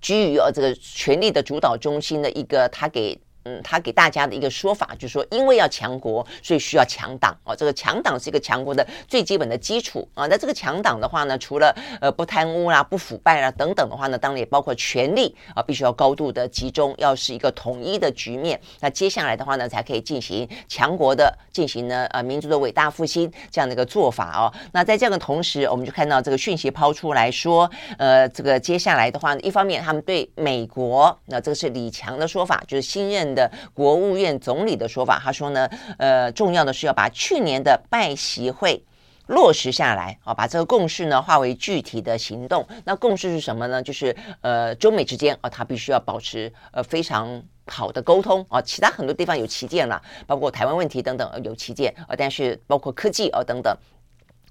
[0.00, 3.20] 居于呃这个权力的主导中心的一个他给。
[3.44, 7.56] 嗯，他给大家的一个说法就是说，因为要强国，所以需要强党哦。
[7.56, 10.26] 这个强党是一个强国的最基本的基础啊。
[10.26, 18.60] 那这个强党的话呢，除了呃不贪污啦、不腐败啦等等的话呢，当然也包括权力啊，必须要高度的集中，要是一个统一的局面。
[18.78, 24.52] 那接下来的话呢，才可以进行强国的进行呢呃民族的伟大复兴这样的一个做法哦。
[24.72, 33.31] 那在这样的同时，我们就看到这个讯息抛出来说，呃，这个接下来的话呢，一方面他们对美国，那这个是李强的说法，就是新任。
[33.34, 35.68] 的国务院总理的说法，他说呢，
[35.98, 38.84] 呃，重要的是要把去年的拜习会
[39.26, 42.66] 落实下来啊，把这个共识呢化为具体的行动。
[42.84, 43.82] 那共识是什么呢？
[43.82, 48.60] 就是呃，中美之间啊，他必须要保持呃非常好的沟通啊。
[48.60, 53.74] 其他很多地方有旗舰了，包括台湾问题等等有旗舰啊，但是包括科技啊等等。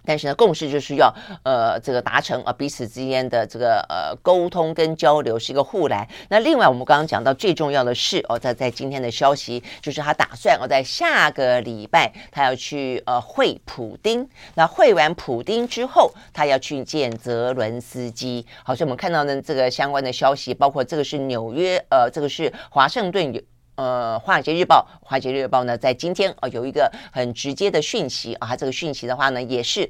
[0.06, 6.08] 但是呢，共识就是要呃这个达成啊彼此之间的这个呃沟通跟交流是一个护栏。
[6.30, 14.30] 那另外我们刚刚讲到最重要的是哦，在在今天的消息就是他打算哦在下个礼拜他要去呃会普丁。
[14.56, 18.46] 那会完普丁之后，他要去见泽伦斯基。
[18.64, 23.32] 好，所以我们看到呢这个相关的消息，包括这个是纽约呃这个是华盛顿。
[23.82, 29.89] 呃，《华尔街日报》《华尔街日报》呢，在今天啊、有一个很直接的讯息啊，它这个讯息的话呢，也是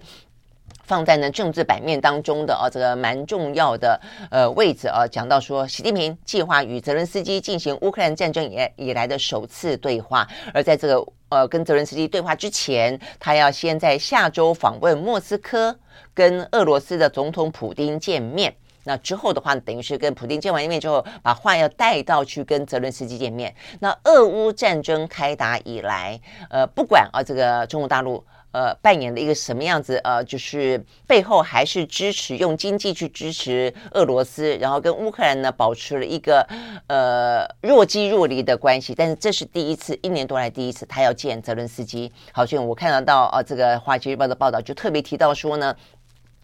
[0.85, 3.99] 放在呢政治版面当中的啊，这个蛮重要的
[4.29, 15.77] 呃位置啊，讲到说，习近平计划与泽伦斯基进行乌克兰战争以以来的首次对话，而在这个呃跟泽伦斯基对话之前，他要先在下周访问莫斯科，
[16.13, 18.55] 跟俄罗斯的总统普丁见面。
[18.83, 23.53] 那之后的话，等于是跟普京见完一面之后，把话要带到去跟泽伦斯基见面。
[23.79, 36.41] 那俄乌战争开打以来，呃，不管啊这个中国大陆呃扮演了一个什么样子，呃，就是背后还是支持用经济去支持俄罗斯，然后跟乌克兰呢保持了一个
[36.87, 38.95] 呃若即若离的关系。
[38.95, 42.11] 但是这是第一次，一年多来第一次他要见泽伦斯基。
[42.31, 45.75] 好，所以我看得到啊这个《华尔街日报》的报道就特别提到说呢。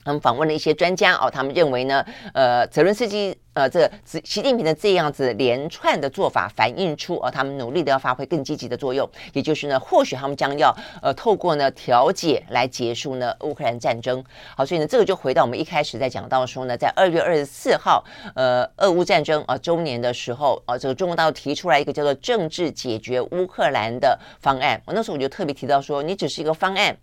[0.07, 14.23] 他们访问了一些专家哦，他们认为呢，呃，泽伦斯基呃，这个习近平的这样子连串的做法，反映出呃，他们努力的要发挥更积极的作用，也就是呢，或许他们将要呃，透过呢调解来结束呢乌克兰战争。
[14.55, 18.01] 好，所以呢，这个就回到我们一开始在讲到说呢，在二月二十四号，
[18.33, 24.81] 呃，俄乌战争啊、呃、周年的时候，呃，这个中国大陆提出来一个叫做政治解决乌克兰的方案。
[24.85, 26.95] 我那时候我就特别提到说，你只是一个方案。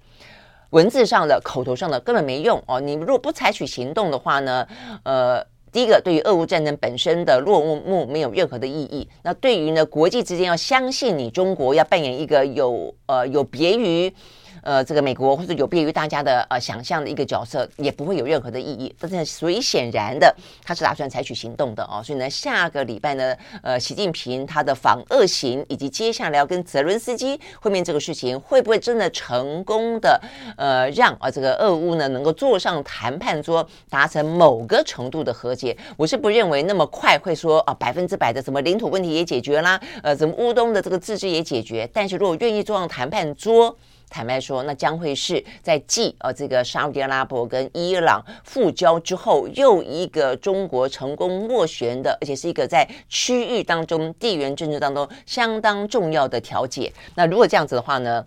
[0.70, 2.80] 文字上的、口头上的根本没用哦。
[2.80, 4.66] 你如果不采取行动的话呢，
[5.04, 9.08] 呃，第一个对于俄乌战争本身的落幕没有任何的意义。
[9.22, 14.12] 那对于呢国际之间要相信你中国要扮演一个有呃有别于。
[14.64, 18.94] 呃，这个美国或者有别于大家的呃想象的一个角色，也不会有任何的意义。
[18.98, 22.02] 但是，所以显然的，他是打算采取行动的哦。
[22.02, 30.18] 所以呢，下个礼拜呢，呃，习近平他的访俄行，以及接下来要跟泽伦斯基会面这个事情，会不会真的成功的
[30.56, 35.76] 呃让啊、呃、这个俄乌呢能够坐上谈判桌，达成某个程度的和解？
[35.98, 41.86] 我是不认为那么快会说啊 百分之百的什么领土问题也解决啦，呃，什么乌东的这个自治也解决？
[41.92, 43.76] 但是如果愿意坐上谈判桌，
[44.14, 56.92] 坦白说，那将会是在继呃这个沙乌地阿拉伯跟伊朗复交之后，又一个中国成功斡旋的，而且是一个在区域当中地缘政治当中相当重要的调解。
[57.16, 58.24] 那如果这样子的话呢？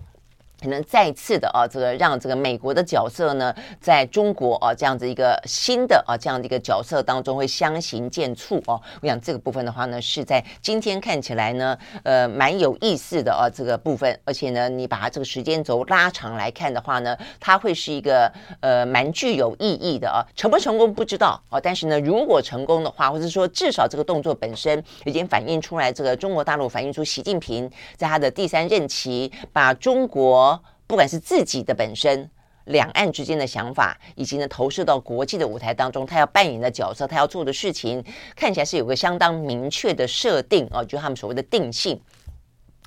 [0.59, 8.81] 可能再次的啊，这个让这个美国的角色呢，在中国啊这样子一个新的啊这样的一个角色当中会相形见绌哦。
[9.01, 14.19] 我想这个部分的话呢，是在今天看起来呢，呃，蛮有意思的啊这个部分。
[14.25, 20.25] 而且呢，你把它这个时间轴拉长来看的话呢，它会是一个呃蛮具有意义的啊。
[20.35, 30.46] 成不成功不知道啊，但是呢，如果成功的话，或者说至少这个动作本身已经反映出来，这个中国大陆反映出习近平在他的第三任期把中国。
[30.87, 32.29] 不管是自己的本身、
[32.65, 38.03] 两岸之间的想法，以及呢投射到国际的舞台当中，他要扮演的角色，他要做的事情，
[38.35, 41.99] 看起来是有个相当明确的设定哦，就他们所谓的定性。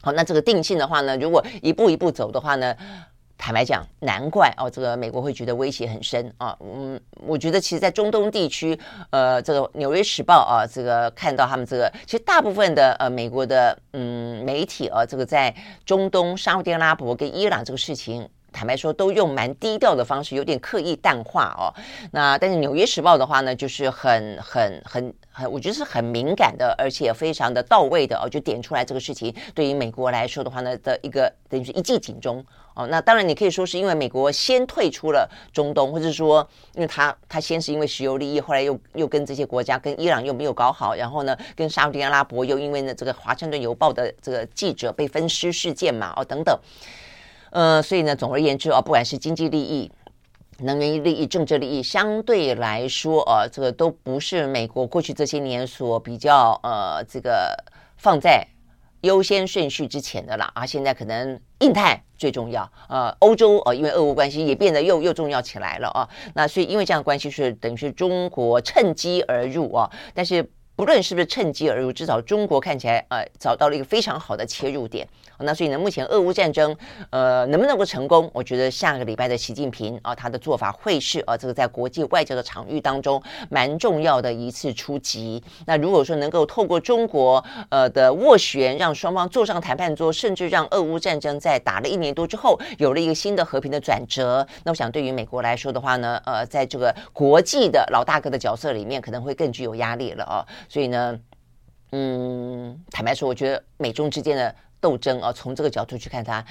[0.02, 2.74] 好，那这个定性的话呢，如果一步一步走的话呢？
[3.42, 6.54] 坦白讲，难怪哦，这个美国会觉得威胁很深啊。
[6.60, 15.54] 嗯，我觉得其实，在中东地区，呃，这个《纽约时报》啊，这个看到他们这个，其实大部分的呃美国的嗯媒体啊，这个在
[15.86, 21.72] 中东沙乌地阿拉伯跟伊朗这个事情，坦白说都用蛮低调的方式，有点刻意淡化哦。
[22.12, 32.44] 那但是《纽约时报》的话呢，就是很很很很，我觉得是很敏感的，而且非常的到位的哦，就点出来这个事情对于美国来说的话呢的一个等于是一记警钟。
[32.86, 46.58] 那当然，你可以说是因为美国先退出了中东，或者说，因为他他先是因为石油利益，后来又又跟这些国家，跟伊朗又没有搞好，然后呢，跟沙乌地阿拉伯又因为呢这个《华盛顿邮报》的这个记者被分尸事件嘛，哦等等，
[47.50, 49.90] 呃，所以呢，总而言之哦，不管是经济利益、
[50.58, 57.56] 能源利益、政治利益，相对来说，呃，这个都不是美国过去这些年所比较呃这个
[57.96, 58.46] 放在。
[59.02, 66.08] 优先顺序之前的啦啊，现在可能印太最重要，呃，欧洲呃，因为俄乌关系也变得又又重要起来了哦。
[66.34, 70.50] 那所以因为这样的关系是等于是中国趁机而入啊，但是。
[70.80, 75.06] 不论是不是趁机而入，至少中国看起来呃找到了一个非常好的切入点。
[75.42, 76.74] 那所以呢，目前俄乌战争
[77.10, 78.30] 呃能不能够成功？
[78.32, 85.42] 我觉得下个礼拜的习近平啊，他的做法会是啊这个在国际外交的场域当中蛮重要的一次出击。
[85.66, 100.46] 那如果说能够透过中国呃的斡旋，让双方坐上谈判桌，甚至让俄乌战争在打了一年多之后有了一个新的和平的转折，那我想对于美国来说的话呢，呃，在这个国际的老大哥的角色里面，可能会更具有压力了啊。
[100.70, 101.20] 所以呢，
[101.90, 106.44] 嗯，坦白说，我觉得美中之间的斗争啊，从这个角度去看它，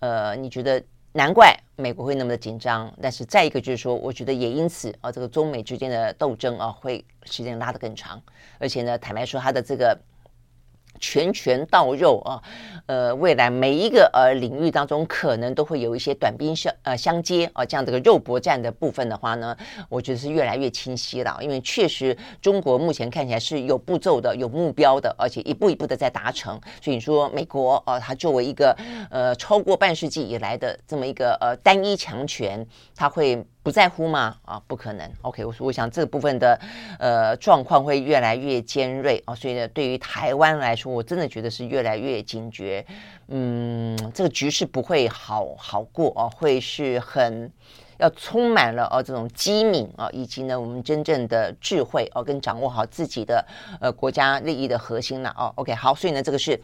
[0.00, 8.18] 呃，你觉得难怪美国会那么的紧张，但是再一个就是说，我觉得也因此啊，这个中美之间的斗争啊，会时间拉得更长，
[8.58, 9.96] 而且呢，坦白说，它的这个。
[10.98, 12.42] 拳拳到肉啊，
[12.86, 19.56] 呃，未来每一个呃领域当中，可能都会有一些短兵相呃相接啊，这样这个肉搏战的部分的话呢，
[19.88, 21.38] 我觉得是越来越清晰了。
[21.40, 26.60] 因为确实中国目前看起来是有步骤的、有目标的，而且一步一步的在达成。
[26.82, 28.76] 所以说美国啊，它作为一个
[29.10, 33.44] 呃超过半世纪以来的这么一个呃单一强权，它会。
[33.68, 34.34] 不在乎吗？
[34.46, 35.06] 啊，不可能。
[35.20, 36.58] OK，我说，我想这部分的
[36.98, 42.82] 呃状况会越来越尖锐啊，所以呢，对于台湾来说，我真的觉得是越来越警觉。
[43.26, 47.52] 嗯，这个局势不会好好过啊，会是很
[47.98, 53.46] 要充满了哦这种机敏啊，以及呢我们真正的智慧哦，跟掌握好自己的
[53.82, 55.52] 呃国家利益的核心了哦。
[55.56, 56.58] OK，好，所以呢，这个是。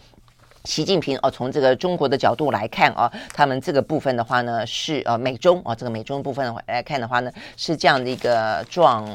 [0.64, 9.06] 习近平哦，从这个中国的角度来看啊，他们这个部分的话呢，是呃美中啊，这个美中部分来看的话呢，是这样的一个状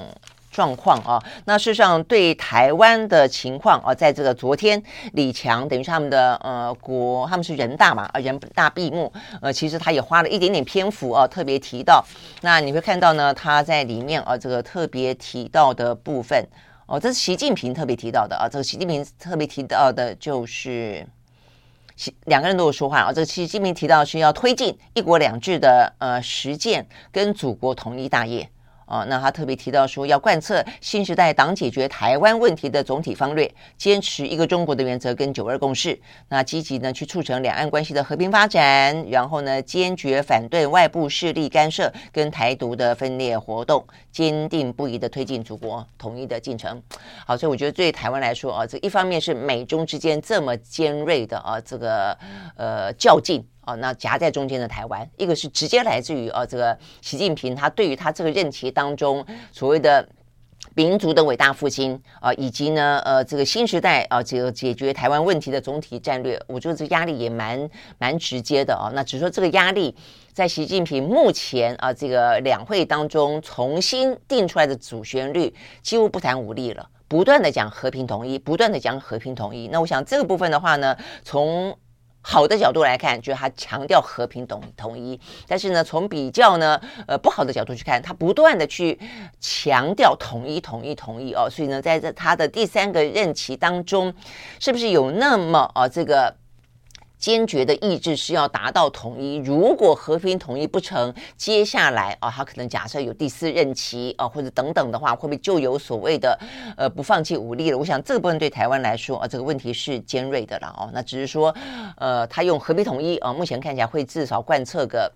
[0.51, 1.19] 状况啊。
[1.45, 4.81] 那事实上对台湾的情况啊，在这个昨天
[5.13, 12.05] 李强等于是他们的呃国，他们是人大嘛啊，人大闭幕，呃，其实他也花了一点点篇幅啊，特别提到。
[12.41, 16.45] 那你会看到呢，他在里面啊，这个特别提到的部分
[16.85, 21.03] 哦，这是习近平特别提到的啊，这个习近平特别提到的就是。
[22.25, 28.49] 两个人都有说话啊，这个习近平提到是要推进一国两制的呃实践跟祖国统一大业。
[28.89, 35.97] 啊，那他特别提到说，要贯彻新时代党解决台湾问题的总体方略，坚持一个中国的原则跟九二共识。
[36.27, 46.81] 那积极呢去促成两岸关系的和平发展，然后呢坚决反对外部势力干涉跟台独的分裂活动，坚定不移的推进祖国统一的进程。
[47.27, 52.17] 好，所以我觉得对台湾来说啊，这一方面是美中之间这么尖锐的啊这个
[52.55, 53.45] 呃较劲。
[53.69, 60.07] 哦，那夹在中间的台湾，一个是直接来自于呃这个习近平他对于他这个任期当中所谓的
[60.75, 68.91] 民族的伟大复兴啊，以及呢呃这个新时代啊这个解决台湾问题的总体战略，我觉得这压力也蛮蛮直接的啊。
[68.93, 69.95] 那只说这个压力
[70.33, 79.69] 在习近平目前啊这个两会当中重新定出来的主旋律，几乎不谈武力了，不断的讲和平统一，不断的讲和平统一。
[79.69, 81.75] 那我想这个部分的话呢，从
[82.21, 88.99] 好的角度来看，就是他强调和平统统一，但是呢，从比较呢，呃，不好的角度去看，他不断的去
[89.39, 94.13] 强调统一、统一、统一哦，所以呢，在这他的第三个任期当中，
[94.59, 96.35] 是不是有那么啊这个？
[97.19, 106.39] 坚决的意志是要达到统一，如果和平统一不成，接下来啊，他可能假设有第四任期啊，或者等等的话，会不会就有所谓的
[106.77, 107.77] 呃不放弃武力了？
[107.77, 110.89] 我想这个部分对台湾来说啊，这个问题是尖锐的了哦。
[110.93, 111.53] 那只是说，
[111.97, 115.11] 呃，他用和平统一啊，目前看起来会至少贯彻个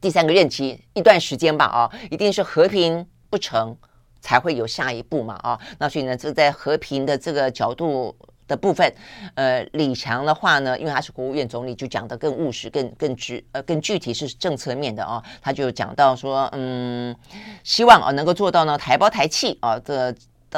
[0.00, 3.76] 第三个任期一段时间吧啊，一定是和平不成
[4.20, 5.60] 才会有下一步嘛啊。
[5.78, 8.16] 那所以呢，这在和平的这个角度。
[8.50, 8.92] 的部分，
[9.36, 15.22] 呃，李强的话呢，因为他是国务院总理，就讲得更务实、更更具，呃，更具体是政策面的哦。
[15.40, 17.14] 他就讲到说，嗯，
[17.62, 20.12] 希望啊能够做到呢台胞台企啊，这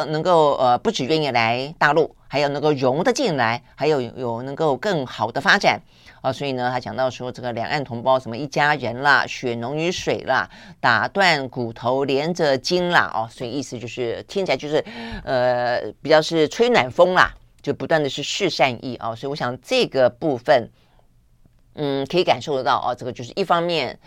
[0.07, 5.79] 能够呃不只愿意来大陆，还有能够融得进来，还有有能够更好的发展
[6.23, 6.33] 啊。
[6.33, 10.49] 所以呢，他讲到说，这个两岸同胞什么一家人啦，血浓于水啦，
[10.81, 14.83] 打断骨头连着筋啦，哦，所以意思就是听起来就是
[15.25, 17.31] 呃比较是吹暖风啦。
[17.63, 20.71] 就不断的去示善意啊，所以我想这个部分，
[21.75, 23.99] 嗯，可以感受得到啊，这个就是一方面，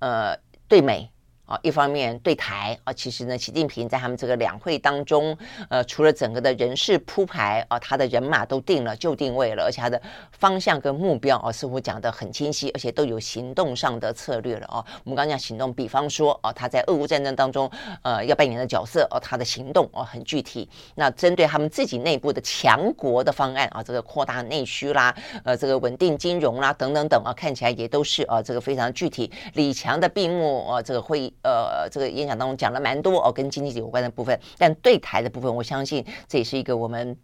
[0.00, 0.36] 呃，
[0.68, 1.10] 对美。
[1.50, 5.36] 啊，一方面对台啊，其实呢，习近平在他们这个两会当中，
[5.68, 14.84] 呃，除了整个的人事铺排啊，他的人马都定了，就定位了，而且他的方向跟目标啊，似乎讲得很清晰，而且都有行动上的策略了啊。
[15.02, 17.68] 我们刚讲行动，比方说啊，他在俄乌战争当中，
[18.02, 20.68] 呃，要扮演的角色啊，他的行动啊很具体。
[20.94, 29.28] 那针对他们自己内部的强国的方案啊，这个扩大内需啦，呃，这个稳定金融啦，等等等啊，看起来也都是啊，这个非常具体。
[29.54, 31.34] 李强的闭幕啊，这个会议。
[31.42, 37.16] 呃这个演讲当中讲了蛮多哦，跟经济有关的部分，但对台的部分，我相信这也是一个我们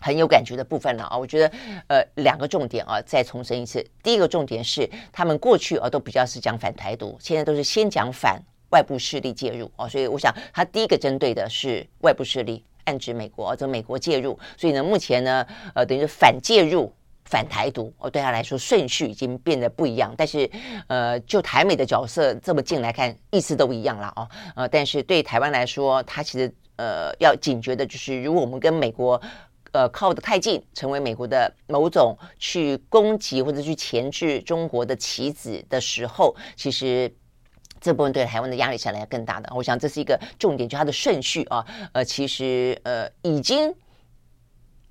[0.00, 1.16] 很有感觉的部分了啊。
[1.16, 1.52] 我觉得
[1.88, 12.64] 呃两个重点啊，再重申一次，第一个重点是他们过去啊都比较是讲反台独，现在都是先讲反外部势力介入啊，所以我想他第一个针对的是外部势力。
[12.84, 16.92] 暗指美国，这美国介入，所以呢，目前呢，呃，等于是反介入、
[17.30, 20.12] 反台独，哦，对他来说顺序已经变得不一样。
[20.18, 20.50] 但是，
[20.88, 29.20] 呃，就台美的角色这么近来看，意思都不一样了哦，呃，但是对台湾来说，他其实呃要警觉的就是，如果我们跟美国
[29.72, 37.14] 呃靠得太近，成为美国的某种去攻击或者去钳制中国的棋子的时候，其实。
[37.82, 41.64] 这部分对台湾的压力是来更大的，我想这是一个重点，就它的顺序啊，
[41.94, 43.74] 呃，其实呃已经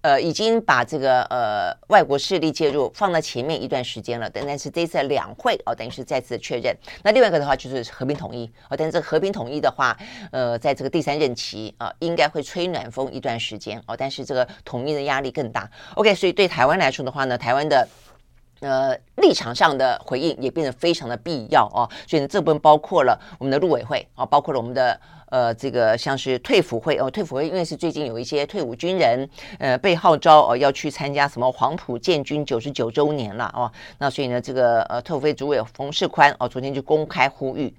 [0.10, 6.76] 呃已经把这个呃外国势力介入放在前面一段时间了，但但是这次两会哦，等于是再次确认。
[7.04, 9.96] 那另外一个的话就是和平统一哦，但是这和平统一的话，
[10.32, 15.70] 呃，在这个第三任期啊，应该会吹暖风一段时间哦，但是这个统一的压力更大。
[15.94, 17.88] OK，所以对台湾来说的话呢，台湾的。
[18.62, 29.28] 呃，立场上的回应也变得非常的必要哦，所以呢，这部分包括了我们的陆委会啊，包括了我们的呃这个像是退辅会哦，退辅会因为是最近有一些退伍军人
[29.60, 37.74] 呃被号召哦要去参加什么黄埔建军九十九周年了哦，那所以呢，这个呃退伍会主委冯世宽哦，昨天就公开呼吁。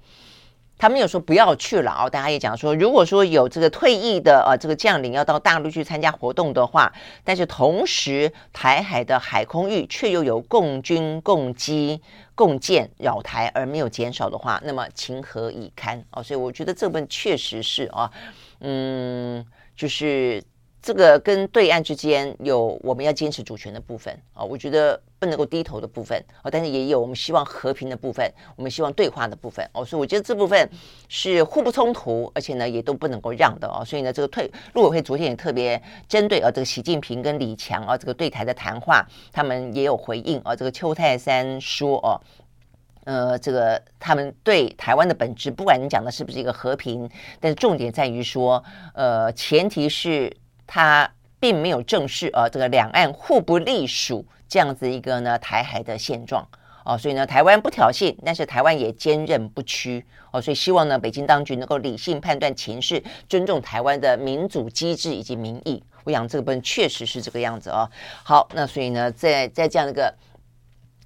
[0.81, 6.91] 他没有说不要去了啊，大家也讲说，如果说有这个退役的呃这个将领要到大陆去参加活动的话，
[7.23, 12.01] 但是同时台海的海空域却又有共军、共机、
[12.33, 16.23] 共建扰台而没有减少的话，那么情何以堪啊？
[16.23, 18.09] 所以我觉得这份确实是啊，
[18.61, 20.41] 嗯，就是。
[20.81, 30.67] 这个跟对岸之间有我们要坚持主权的部分啊，我觉得不能够低头的部分啊，但是也有我们希望和平的部分，我们希望对话的部分哦，所以我觉得这部分
[31.07, 42.19] 是互不冲突，而且呢也都不能够让的哦，所以呢这个退陆委会昨天也特别针对啊这个习近平跟李强啊这个对台的谈话，他们也有回应啊，这个邱泰山说哦，
[43.03, 47.07] 呃这个他们对台湾的本质，不管你讲的是不是一个和平，
[47.39, 48.63] 但是重点在于说，
[48.95, 50.35] 呃前提是。
[50.73, 56.47] 他并没有正视呃这个两岸互不隶属这样子一个呢台海的现状
[56.85, 65.83] 哦，所以呢台湾不挑衅，但是台湾也坚韧不屈哦，所以希望呢北京当局能够理性判断情势，尊重台湾的民主机制以及民意。
[66.05, 67.89] 我想这个部分确实是这个样子哦。
[68.23, 70.13] 好，那所以呢在在这样一个。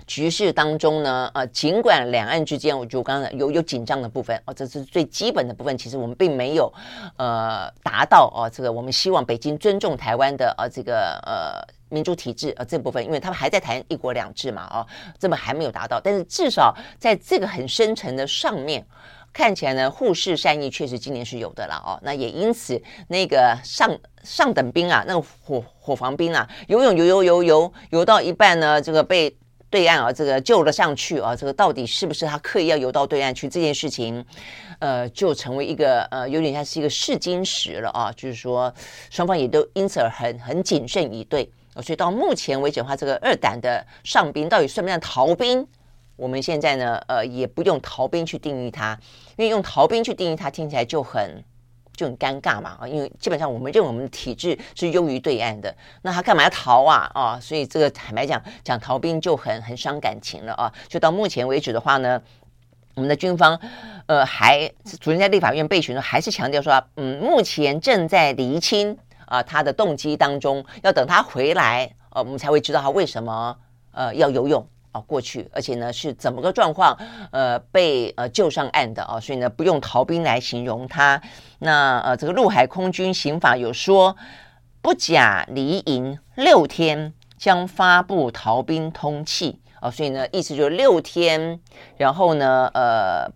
[0.08, 5.76] 局势当中呢，呃，尽管两岸之间，我就刚刚有有紧张的部分哦，这是最基本的部分。
[5.78, 6.72] 其实我们并没有，
[7.18, 14.86] 呃，达到哦，这个我们希望北京尊重台湾的呃这个呃民主体制呃这部分，因为他们还在谈一国两制嘛，哦，
[15.18, 16.00] 这么还没有达到。
[16.00, 18.86] 但是至少在这个很深层的上面，
[19.34, 22.00] 看起来呢，互市善意确实今年是有的了哦。
[22.04, 23.90] 那也因此，那个上
[24.24, 29.36] 上等兵啊，那个火火防兵啊，游泳游游游游游到一半呢，这个被。
[29.70, 33.50] 对岸啊，这个救了上去啊，这个到底是不是他刻意要游到对岸去？
[33.50, 34.24] 这件事情，
[34.80, 38.12] 呃，就成为一个呃，有点像是一个试金石了啊。
[38.16, 38.74] 就是说，
[39.10, 41.82] 双方也都因此而很很谨慎以对啊。
[41.82, 45.68] 所以到目前为止的话，这个二胆的上兵到底算不算逃兵？
[46.16, 48.98] 我们现在呢，呃，也不用逃兵去定义它，
[49.36, 51.44] 因为用逃兵去定义它，听起来就很。
[51.96, 57.40] 就很尴尬嘛啊，因为基本上我们认为我们的体制是优于对岸的，那他干嘛要逃啊啊？
[57.40, 60.72] 所以这个坦白讲，讲逃兵就很很伤感情了啊。
[60.88, 62.22] 就到目前为止的话呢，
[62.96, 63.60] 我们的军方
[64.08, 73.58] 呃还昨天在立法院备询呢，还是强调说，嗯，目前正在厘清啊他的动机当中，要等他回来，呃，我们才会知道他为什么
[73.92, 74.68] 呃要游泳。
[74.96, 76.98] 啊，过去，而且呢是怎么个状况？
[77.32, 81.22] 呃，被呃救上岸的啊，所以呢不用逃兵来形容他。
[81.60, 84.16] 那呃，这个陆海空军刑法有说，
[84.82, 91.60] 不假离营六天将发布逃兵通缉啊，所以呢意思就是六天，
[91.98, 93.30] 然后呢呃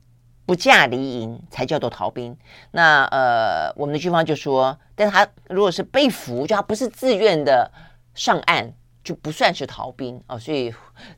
[0.45, 2.37] 不假离营才叫做逃兵。
[2.71, 7.69] 那呃我们的军方就说，但他如果是被俘，就他不是自愿的
[8.15, 8.73] 上岸。
[9.03, 10.73] 就不算是逃兵哦，所以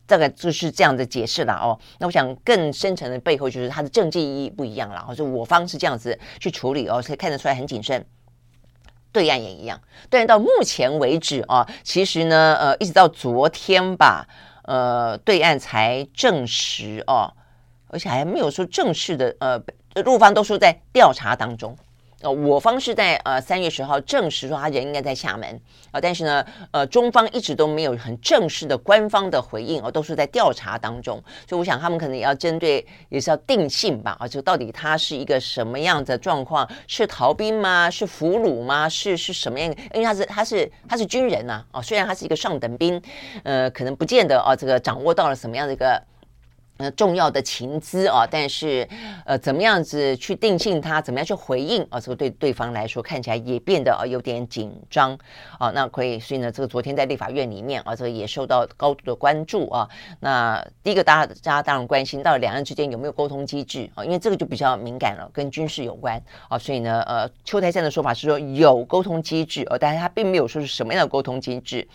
[0.06, 1.78] 大概就是这样的解释了哦。
[2.00, 8.06] 那我想更深层的背后就是它的政治意义不一样了，或者我方是这样子去处理哦，所以看得出来很谨慎。
[9.12, 14.26] 对岸也一样，对岸到目前为止啊，其实呢，呃，一直到昨天吧，
[14.64, 17.34] 呃，对岸才证实哦，
[17.88, 19.62] 而且还没有说正式的，呃，
[20.06, 21.78] 陆方都说在调查当中。
[22.22, 25.60] 呃，我方是在呃三月十号证实说他人应该在厦门
[25.92, 36.70] 啊，但是呢，呃，中方一直都没有很正式的官方的回应，哦，都是在调查当中，所以我想他们可能也要针对，也是要定性吧，啊，就到底他是一个什么样的状况？
[36.88, 37.90] 是逃兵吗？
[37.90, 38.88] 是俘虏吗？
[38.88, 39.74] 是是什么样？
[39.94, 43.02] 因为他是他是他是军人呐，啊，虽然他是一个上等兵，
[43.44, 46.02] 呃，可能不见得啊，这个掌握到了什么样的一个。
[46.82, 48.88] 呃，重要的情资啊，但是，
[49.24, 52.00] 呃，怎么样子去定性它，怎么样去回应啊？
[52.00, 55.16] 这个对对方来说看起来也变得啊有点紧张
[55.60, 55.70] 啊。
[55.70, 59.88] 那可以，所以呢，这个昨天在立法院里面啊，这个也受到高度的关注啊。
[60.20, 66.20] 那第一个，大家大家当然关心到两岸之间有没有沟通机制啊，因为这个就比较敏感了，跟军事有关
[66.50, 66.58] 啊。
[66.58, 71.88] 所以呢，呃，邱台山的说法是说有沟通机制，呃，但是他并没有说是什么样的沟通机制。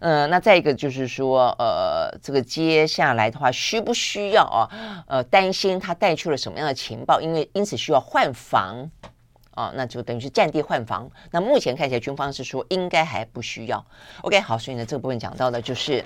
[0.00, 5.04] 呃，那再一个就是说，呃，这个接下来的话，需不需要啊？
[5.06, 7.20] 呃，担心他带去了什么样的情报？
[7.20, 8.90] 因为因此需要换防，
[9.52, 11.10] 啊，那就等于是占地换防。
[11.30, 13.84] 那目前看起来军方是说应该还不需要。
[14.22, 16.04] OK，好，所以呢，这个部分讲到的就是。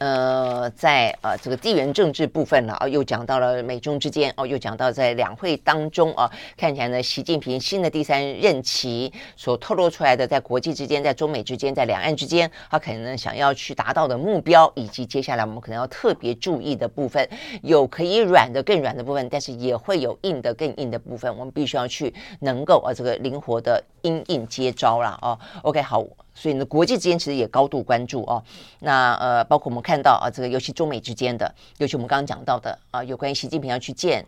[0.00, 17.28] 呃，在呃这个地缘政治部分了啊，又讲到了美中之间哦，又讲到在两会当中啊，看起来呢，习近平新的第三任期所透露出来的，在国际之间，在中美之间，在两岸之间，他可能想要去达到的目标，以及接下来我们可能要特别注意的部分，
[17.60, 25.38] 有可以软的更软的部分，但是也会有硬的更硬的部分，我们必须要去能够啊这个灵活的因应接招了哦。
[25.60, 26.02] OK，好。
[26.34, 28.42] 所以呢，国际之间其实也高度关注哦。
[28.78, 34.24] 那呃，包括我们看到啊，这个尤其中美之间的，尤其我们刚刚讲到的啊，有关于习近平要去见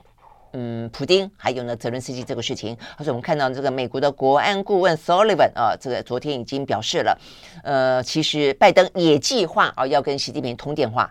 [0.53, 2.77] 嗯普京，还有呢泽伦斯基这个事情。
[2.97, 7.19] 而且我们看到这个美国的国安顾问 Sullivan 啊，这个昨天已经表示了，
[7.63, 11.11] 呃，其实拜登也计划啊要跟习近平通电话。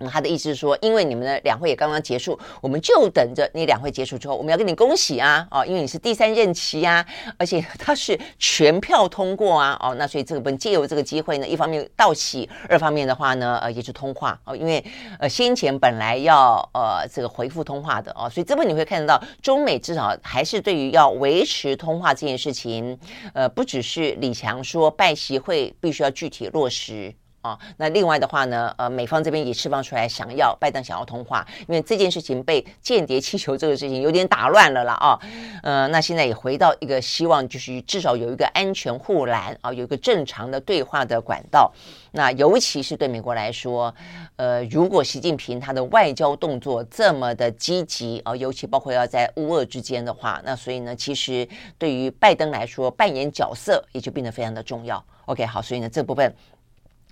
[0.00, 7.04] 嗯，他的意思是说，因为你们的两会也刚刚结束，我们就等着你两会结束之后，我们要跟你恭喜啊，哦，因为你是第三任期啊，
[7.36, 14.84] 而且 他是全票通过啊，哦，那所以这个本借由这个机会呢，一方面道喜，二方面的话呢，呃，也是通话哦，因为
[15.18, 22.96] 呃先前本来要呃这个回复通话的哦，所以这边你会看得到中美至少还是对于要维持通话这件事情，
[23.34, 27.12] 呃，不只是李强说拜习会必须要具体落实。
[27.40, 34.94] 啊、那另外的话呢，呃，美方这边也释放出来，想要拜登想要通话，因为这件事情被间谍气球这个事情有点打乱了啦。
[34.94, 35.18] 啊、
[35.62, 41.72] 呃，那现在也回到一个希望，就是至少有一个安全护栏啊、有一个正常的对话的管道。
[42.12, 43.94] 那尤其是对美国来说，
[44.36, 55.02] 呃，如果习近平他的外交动作这么的积极啊、尤其包括要在乌俄之间的话，那所以呢，其实对于拜登来说，扮演角色也就变得非常的重要。
[55.26, 56.34] OK，好，所以呢，这部分。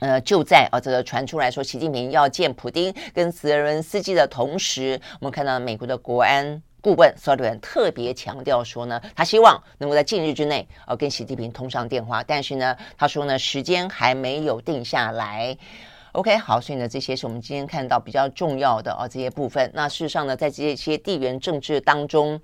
[0.01, 15.57] 呃，就在啊，这个传出来说，习近平要见普丁跟泽伦斯基的同时，我们看到美国的国安顾问苏利文特别强调说呢，他希望能够在近日之内啊跟习近平通上电话，但是呢，他说呢，时间还没有定下来。
[16.13, 19.71] OK，好，所以呢，这些是我们今天看到比较重要的啊这些部分。
[19.75, 22.41] 那事实上呢，在这些地缘政治当中，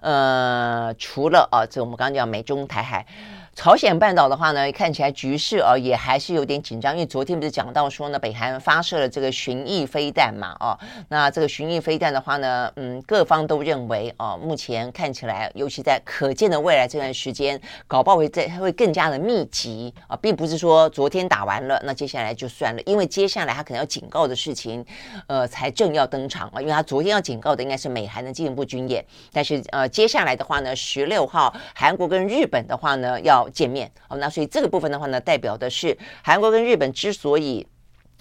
[0.00, 3.06] 呃，除了啊，这我们刚刚讲美中台海。
[3.54, 10.76] 朝鲜半岛的话呢，看起来局势啊也还是有点紧张，因为昨天不是讲到说呢，北韩发射了这个巡弋飞弹嘛，哦，
[11.08, 24.84] 那这个巡弋飞弹的话呢，嗯，各方都认为哦，目前看起来，尤其在可见的未来这段时间，搞不好会在会更加的密集啊，并不是说昨天打完了，那接下来就算了，因为接下来他可能要警告的事情，
[25.28, 33.43] 呃，才正要登场啊，因为他昨天要警告的应该是美韩的进一步军演，但是呃，接下来的话呢，十六号韩国跟日本的话呢要。
[33.50, 37.66] 见面哦，那所以这个部分的话呢，代表的是韩国跟日本之所以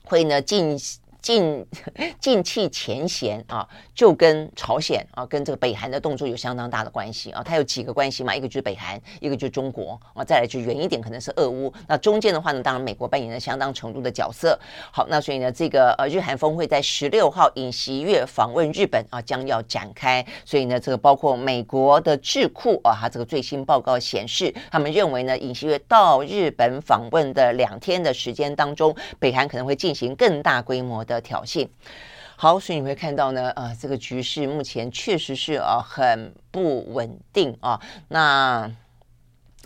[0.03, 0.77] 会呢进。
[1.23, 1.65] 近
[2.19, 3.65] 近期前嫌啊，
[3.95, 7.41] 就跟朝鲜啊，跟这个北韩的动作有相当大的关系啊。
[7.41, 8.35] 它有几个关系嘛？
[8.35, 11.73] 一个就是北韩，一个就是中国啊，再来就远一点可能是俄乌。
[11.87, 14.59] 那中间的话呢，当然美国扮演了相当程度的角色。
[14.91, 20.25] 好，那所以呢，这个呃日韩峰会在十六号尹锡悦访问日本啊，将要展开。
[20.43, 31.12] 所以呢，这个包括美国的智库啊，它这个最新报告显示，他们认为呢，尹锡悦到日本访问的两天的时间当中，北韩可能会进行更大规模的。
[31.13, 31.67] 的挑衅，
[32.35, 37.79] 好，所以你会看到呢，啊，这个局势目前确实是啊很不稳定啊。
[38.09, 38.69] 那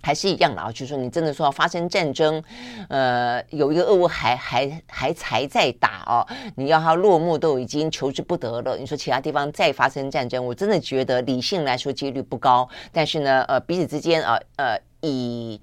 [0.04, 2.42] 还是一样的啊，就是说你真的说要发生战争，
[2.88, 6.26] 呃，有一个俄乌还还还才在打哦，
[6.56, 8.78] 你要它落幕都已经求之不得了。
[8.78, 12.70] 你说其他地方再发生战争，我真的觉得理性来说几率不高。
[12.92, 15.60] 但是呢，呃，彼此之间啊，呃，以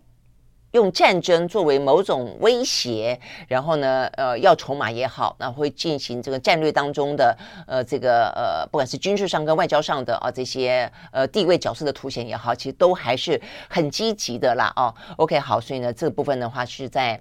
[0.75, 14.93] 用战争作为某种威胁，然后呢，呃，要筹码也好，那会进行这个战略当中的呃这个呃，不管是军事上跟外交上的啊这些呃地位角色的凸显也好，其实都还是很积极的啦哦。
[15.17, 17.21] OK，好，所以呢，这部分的话是在。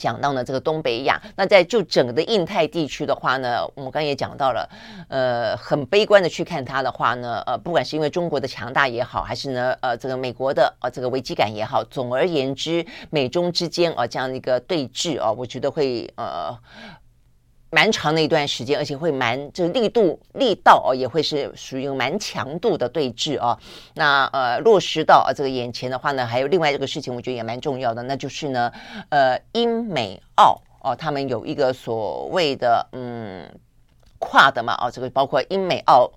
[0.00, 4.66] 讲到呢，这个东北亚，那在就整个的印太地区的话呢，我们刚也讲到了，
[5.08, 16.56] 呃，很悲观的去看它的话呢，呃，不管是因为中国的强大也好，还是呢，呃，这个美国的呃这个危机感也好，总而言之，美中之间啊这样的一个对峙啊，我觉得会呃。
[17.70, 23.56] 蛮长的一段时间，而且会蛮这个力度力道哦，也会是属于蛮强度的对峙哦。
[23.94, 28.72] 那呃落实到这个眼前的话呢，还有另外一个事情，我觉得也蛮重要的，那就是呢，
[29.08, 33.48] 呃英美澳哦，他们有一个所谓的嗯
[34.18, 36.10] 跨的嘛哦，这个包括英美澳。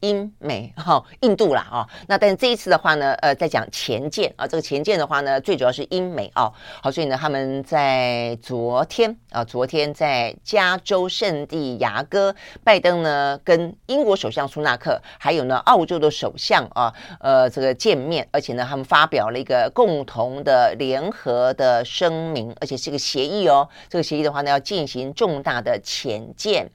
[0.00, 26.70] 英美哈、印度啦啊、那但是这一次的话呢，呃，在讲前舰啊，这个前舰的话呢，最主要是英美啊，好，所以呢，他们在昨天啊，昨天在加州圣地牙哥，拜登呢跟英国首相苏纳克，还有呢澳洲的首相啊，呃，这个见面，而且呢，他们发表了一个共同的联合的声明，而且是一个协议哦，这个协议的话呢，要进行重大的前舰。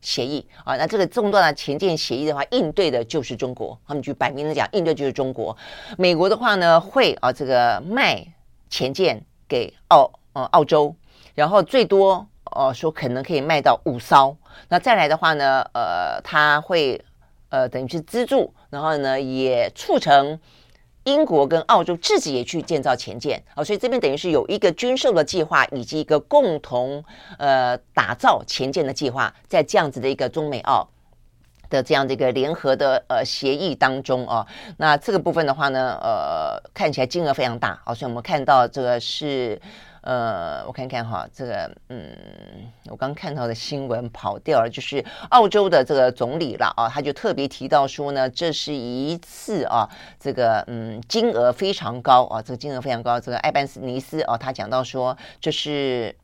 [0.00, 3.78] 协议啊，那这个重大的潜舰协议的话，应对的就是中国。
[3.86, 5.56] 他们就摆明了讲，应对就是中国。
[5.98, 8.26] 美国的话呢，会啊这个卖
[8.68, 10.94] 潜舰给澳呃澳洲，
[11.34, 14.36] 然后最多哦、说可能可以卖到五艘。
[14.68, 17.00] 那再来的话呢，呃，他会
[17.48, 20.38] 呃等于是资助，然后呢也促成。
[21.10, 27.04] 英国跟澳洲自己也去建造前舰，啊，所以这边等于是有一个军售的计划，以及一个共同
[27.38, 30.88] 呃打造前舰的计划，在这样子的一个中美澳
[31.68, 34.46] 的这样的一个联合的呃协议当中哦，
[34.76, 39.60] 那这个部分的话呢，呃，看起来金额非常大，哦，所以我们看到这个是。
[40.02, 42.16] 呃，我看看哈，这个，嗯，
[42.86, 49.88] 我刚看到的新闻跑掉了，就是澳洲的这个总理了啊，他就特别提到说呢，这是一次啊，
[50.18, 56.16] 这个，嗯，金额非常高啊，这个金额非常高，这个艾班斯尼斯哦，他讲到说，这是，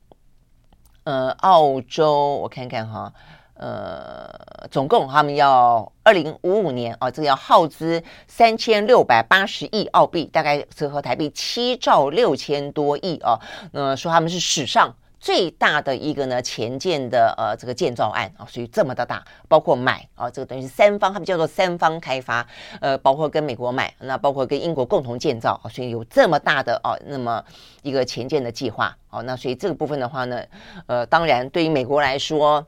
[1.04, 3.12] 呃，澳洲，我看看哈。
[3.58, 4.28] 呃，
[4.70, 13.40] 总共他们要二零五五年啊，这个要耗资三千六百八十亿澳币，大概折合台币七兆六千多亿啊。
[13.72, 22.46] 那说他们是史上最大的一个呢前建的呃这个建造案啊，所以这么的大，包括买啊，这个等于是三方，他们叫做三方开发，
[22.80, 27.42] 呃，包括跟美国买，那包括跟英国共同建造，所以有这么大的哦，那么
[27.82, 30.44] 一个前建的计划哦，那所以这个部分的话呢，
[30.86, 32.64] 呃，当然对于美国来说。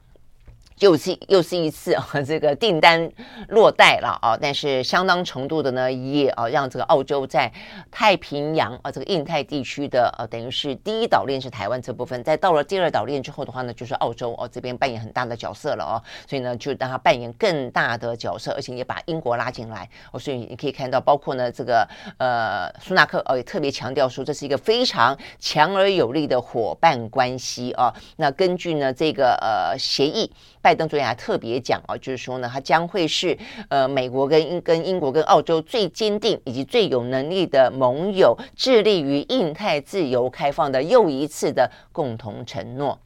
[0.80, 3.10] 又是又是一次啊， 这个订单
[3.48, 7.52] 落袋了啊，但是相当程度的呢，也啊让这个澳洲在
[7.90, 27.92] 太平洋啊这个印太地区的呃、等于是第一岛链是台湾这部分，在到了第二岛链之后的话呢，就是澳洲哦、这边扮演很大的角色了哦、所以呢就让他扮演更大的角色，而且也把英国拉进来哦，所以你可以看到，包括呢这个呃苏纳克哦也特别强调说，这是一个非常强而有力的伙伴关系啊。
[28.16, 30.30] 那根据呢这个呃协议。
[30.68, 33.34] 拜登昨天还特别讲哦，就是说呢，他将会是
[33.70, 42.98] 呃美国跟英跟英国跟澳洲最坚定以及最有能力的盟友，致力于印太自由开放的又一次的共同承诺。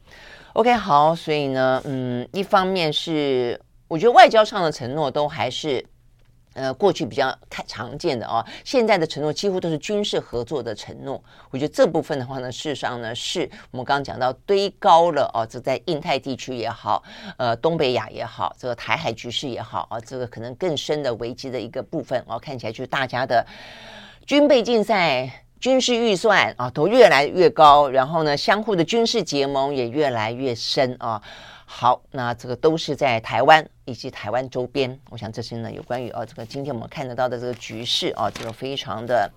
[0.54, 5.86] OK，好，所以呢，嗯，一方面是我觉得外交上的承诺都还是。
[6.54, 11.22] 呃，过去比较看常见的哦，现在的承诺几乎都是军事合作的承诺。
[11.50, 17.02] 我觉得这部分的话呢，事实上呢，是我们刚刚讲到堆高了哦，这在印太地区也好，
[17.36, 23.46] 呃，东北亚也好，这个台海局势也好啊，这个可能更深的危机的一个部分哦，看起来就是大家的
[24.26, 31.22] 军备竞赛、军事预算啊，都越来越高，然后呢，相互的军事结盟也越来越深啊。
[31.74, 39.28] 好，那这个都是在台湾以及台湾周边，我想这些呢有关于哦，这个今天我们看得到的这个局势哦，这个非常的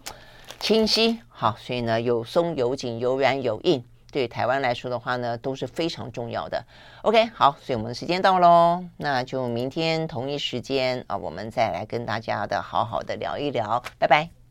[0.60, 1.18] 清晰。
[1.30, 6.64] 好，所以呢有松有紧，有软有硬，对台湾来说的话呢都是非常重要的。
[7.04, 14.45] OK，好，所以我们的时间到喽，那就明天同一时间啊，我们再来跟大家的好好的聊一聊，拜拜。